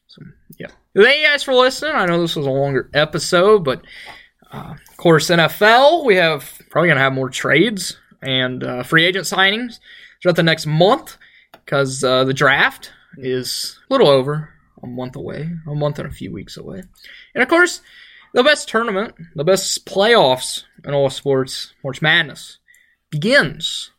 So 0.07 0.21
yeah. 0.59 0.67
Thank 0.95 1.19
you 1.19 1.25
guys 1.25 1.43
for 1.43 1.53
listening. 1.53 1.95
I 1.95 2.05
know 2.05 2.21
this 2.21 2.35
was 2.35 2.45
a 2.45 2.51
longer 2.51 2.89
episode, 2.93 3.63
but 3.63 3.81
uh, 4.51 4.75
of 4.89 4.97
course 4.97 5.29
NFL 5.29 6.05
we 6.05 6.15
have 6.15 6.61
probably 6.69 6.89
gonna 6.89 7.01
have 7.01 7.13
more 7.13 7.29
trades 7.29 7.97
and 8.21 8.63
uh, 8.63 8.83
free 8.83 9.05
agent 9.05 9.25
signings 9.25 9.79
throughout 10.21 10.35
the 10.35 10.43
next 10.43 10.65
month 10.65 11.17
because 11.51 12.03
uh, 12.03 12.23
the 12.23 12.33
draft 12.33 12.91
is 13.17 13.79
a 13.89 13.93
little 13.93 14.07
over 14.07 14.49
a 14.83 14.87
month 14.87 15.15
away, 15.15 15.49
a 15.67 15.75
month 15.75 15.99
and 15.99 16.07
a 16.07 16.13
few 16.13 16.31
weeks 16.31 16.57
away. 16.57 16.83
And 17.33 17.41
of 17.41 17.49
course, 17.49 17.81
the 18.33 18.43
best 18.43 18.69
tournament, 18.69 19.15
the 19.35 19.43
best 19.43 19.85
playoffs 19.85 20.63
in 20.83 20.93
all 20.93 21.09
sports, 21.09 21.73
March 21.83 22.01
Madness, 22.01 22.59
begins 23.15 23.91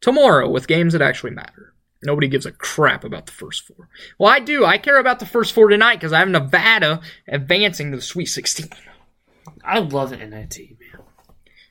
tomorrow 0.00 0.50
with 0.50 0.66
games 0.66 0.92
that 0.92 1.02
actually 1.02 1.30
matter. 1.30 1.72
Nobody 2.02 2.26
gives 2.26 2.44
a 2.44 2.50
crap 2.50 3.04
about 3.04 3.26
the 3.26 3.32
first 3.32 3.62
four. 3.62 3.88
Well, 4.18 4.30
I 4.30 4.40
do. 4.40 4.64
I 4.64 4.78
care 4.78 4.98
about 4.98 5.20
the 5.20 5.26
first 5.26 5.52
four 5.52 5.68
tonight 5.68 5.94
because 5.94 6.12
I 6.12 6.18
have 6.18 6.28
Nevada 6.28 7.00
advancing 7.28 7.92
to 7.92 7.96
the 7.96 8.02
Sweet 8.02 8.26
16. 8.26 8.68
I 9.64 9.78
love 9.78 10.10
the 10.10 10.16
NIT, 10.16 10.58
man. 10.58 11.06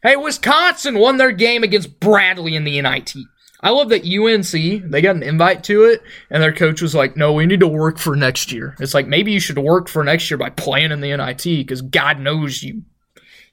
Hey, 0.02 0.16
Wisconsin 0.16 0.98
won 0.98 1.18
their 1.18 1.34
game 1.34 1.62
against 1.62 2.00
Bradley 2.00 2.56
in 2.56 2.63
the 2.63 2.82
NIT. 2.82 3.16
I 3.60 3.70
love 3.70 3.89
that 3.89 4.06
UNC, 4.06 4.92
they 4.92 5.02
got 5.02 5.18
an 5.18 5.24
invite 5.24 5.63
to 5.66 5.84
it, 5.84 6.02
and 6.30 6.42
their 6.42 6.54
coach 6.54 6.82
was 6.82 6.96
like, 6.96 7.18
no, 7.18 7.34
we 7.34 7.46
need 7.46 7.60
to 7.60 7.68
work 7.68 7.98
for 7.98 8.16
next 8.16 8.52
year. 8.52 8.76
It's 8.80 8.94
like, 8.94 9.08
maybe 9.08 9.32
you 9.34 9.39
should 9.39 9.58
work 9.58 9.89
for 9.89 10.04
next 10.04 10.32
year 10.32 10.38
by 10.38 10.50
playing 10.52 10.92
in 10.92 11.02
the 11.02 11.16
NIT, 11.16 11.44
because 11.44 11.82
God 11.82 12.20
knows 12.20 12.63
you 12.63 12.84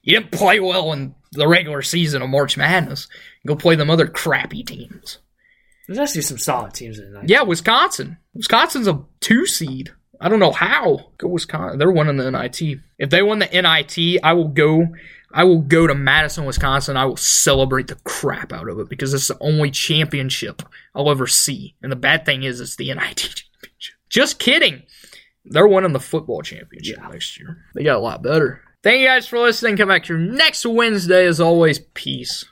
you 0.03 0.19
didn't 0.19 0.33
play 0.33 0.61
well 0.61 0.93
in 0.93 1.15
the 1.33 1.49
regular 1.49 1.83
season 1.83 2.23
of 2.23 2.29
March 2.31 2.57
Madness. 2.57 3.09
Go 3.47 3.55
play 3.57 3.75
them 3.77 3.91
other 3.91 4.07
crappy 4.07 4.63
teams. 4.63 5.19
There's 5.87 5.99
actually 5.99 6.23
some 6.23 6.39
solid 6.39 6.75
teams 6.75 6.99
in 6.99 7.13
the 7.13 7.23
Yeah, 7.27 7.43
Wisconsin. 7.43 8.17
Wisconsin's 8.35 8.87
a 8.87 9.03
two 9.21 9.47
seed. 9.47 9.91
I 10.21 10.29
don't 10.29 10.39
know 10.39 10.53
how. 10.53 11.11
Go 11.19 11.29
Wisconsin. 11.29 11.79
They're 11.79 11.91
winning 11.91 12.17
the 12.17 12.31
NIT. 12.31 12.79
If 12.99 13.11
they 13.11 13.23
win 13.23 13.39
the 13.39 13.47
NIT, 13.47 14.21
I 14.23 14.33
will 14.35 14.49
go. 14.49 14.87
I 15.33 15.45
will 15.45 15.61
go 15.63 15.87
to 15.87 15.95
Madison, 15.95 16.45
Wisconsin. 16.45 16.97
I 16.97 17.07
will 17.07 17.17
celebrate 17.17 17.87
the 17.89 17.95
crap 18.05 18.53
out 18.53 18.69
of 18.69 18.79
it 18.81 18.89
because 18.89 19.15
it's 19.15 19.29
the 19.29 19.39
only 19.41 19.71
championship 19.71 20.63
I'll 20.95 21.11
ever 21.11 21.27
see. 21.27 21.75
And 21.83 21.91
the 21.91 21.97
bad 21.97 22.25
thing 22.27 22.43
is, 22.43 22.61
it's 22.61 22.77
the 22.77 22.93
NIT 22.93 23.17
championship. 23.17 23.97
Just 24.09 24.39
kidding. 24.39 24.83
They're 25.45 25.69
winning 25.69 25.93
the 25.93 26.01
football 26.01 26.43
championship 26.43 26.99
next 27.11 27.39
year. 27.39 27.65
They 27.75 27.85
got 27.85 27.97
a 27.97 28.01
lot 28.01 28.23
better. 28.23 28.61
Thank 28.83 29.01
you 29.01 29.07
guys 29.09 29.27
for 29.27 29.39
listening. 29.39 29.77
Come 29.77 29.89
back 29.89 30.07
here 30.07 30.17
next 30.17 30.65
Wednesday. 30.65 31.27
As 31.27 31.41
always, 31.41 31.79
peace. 31.79 32.47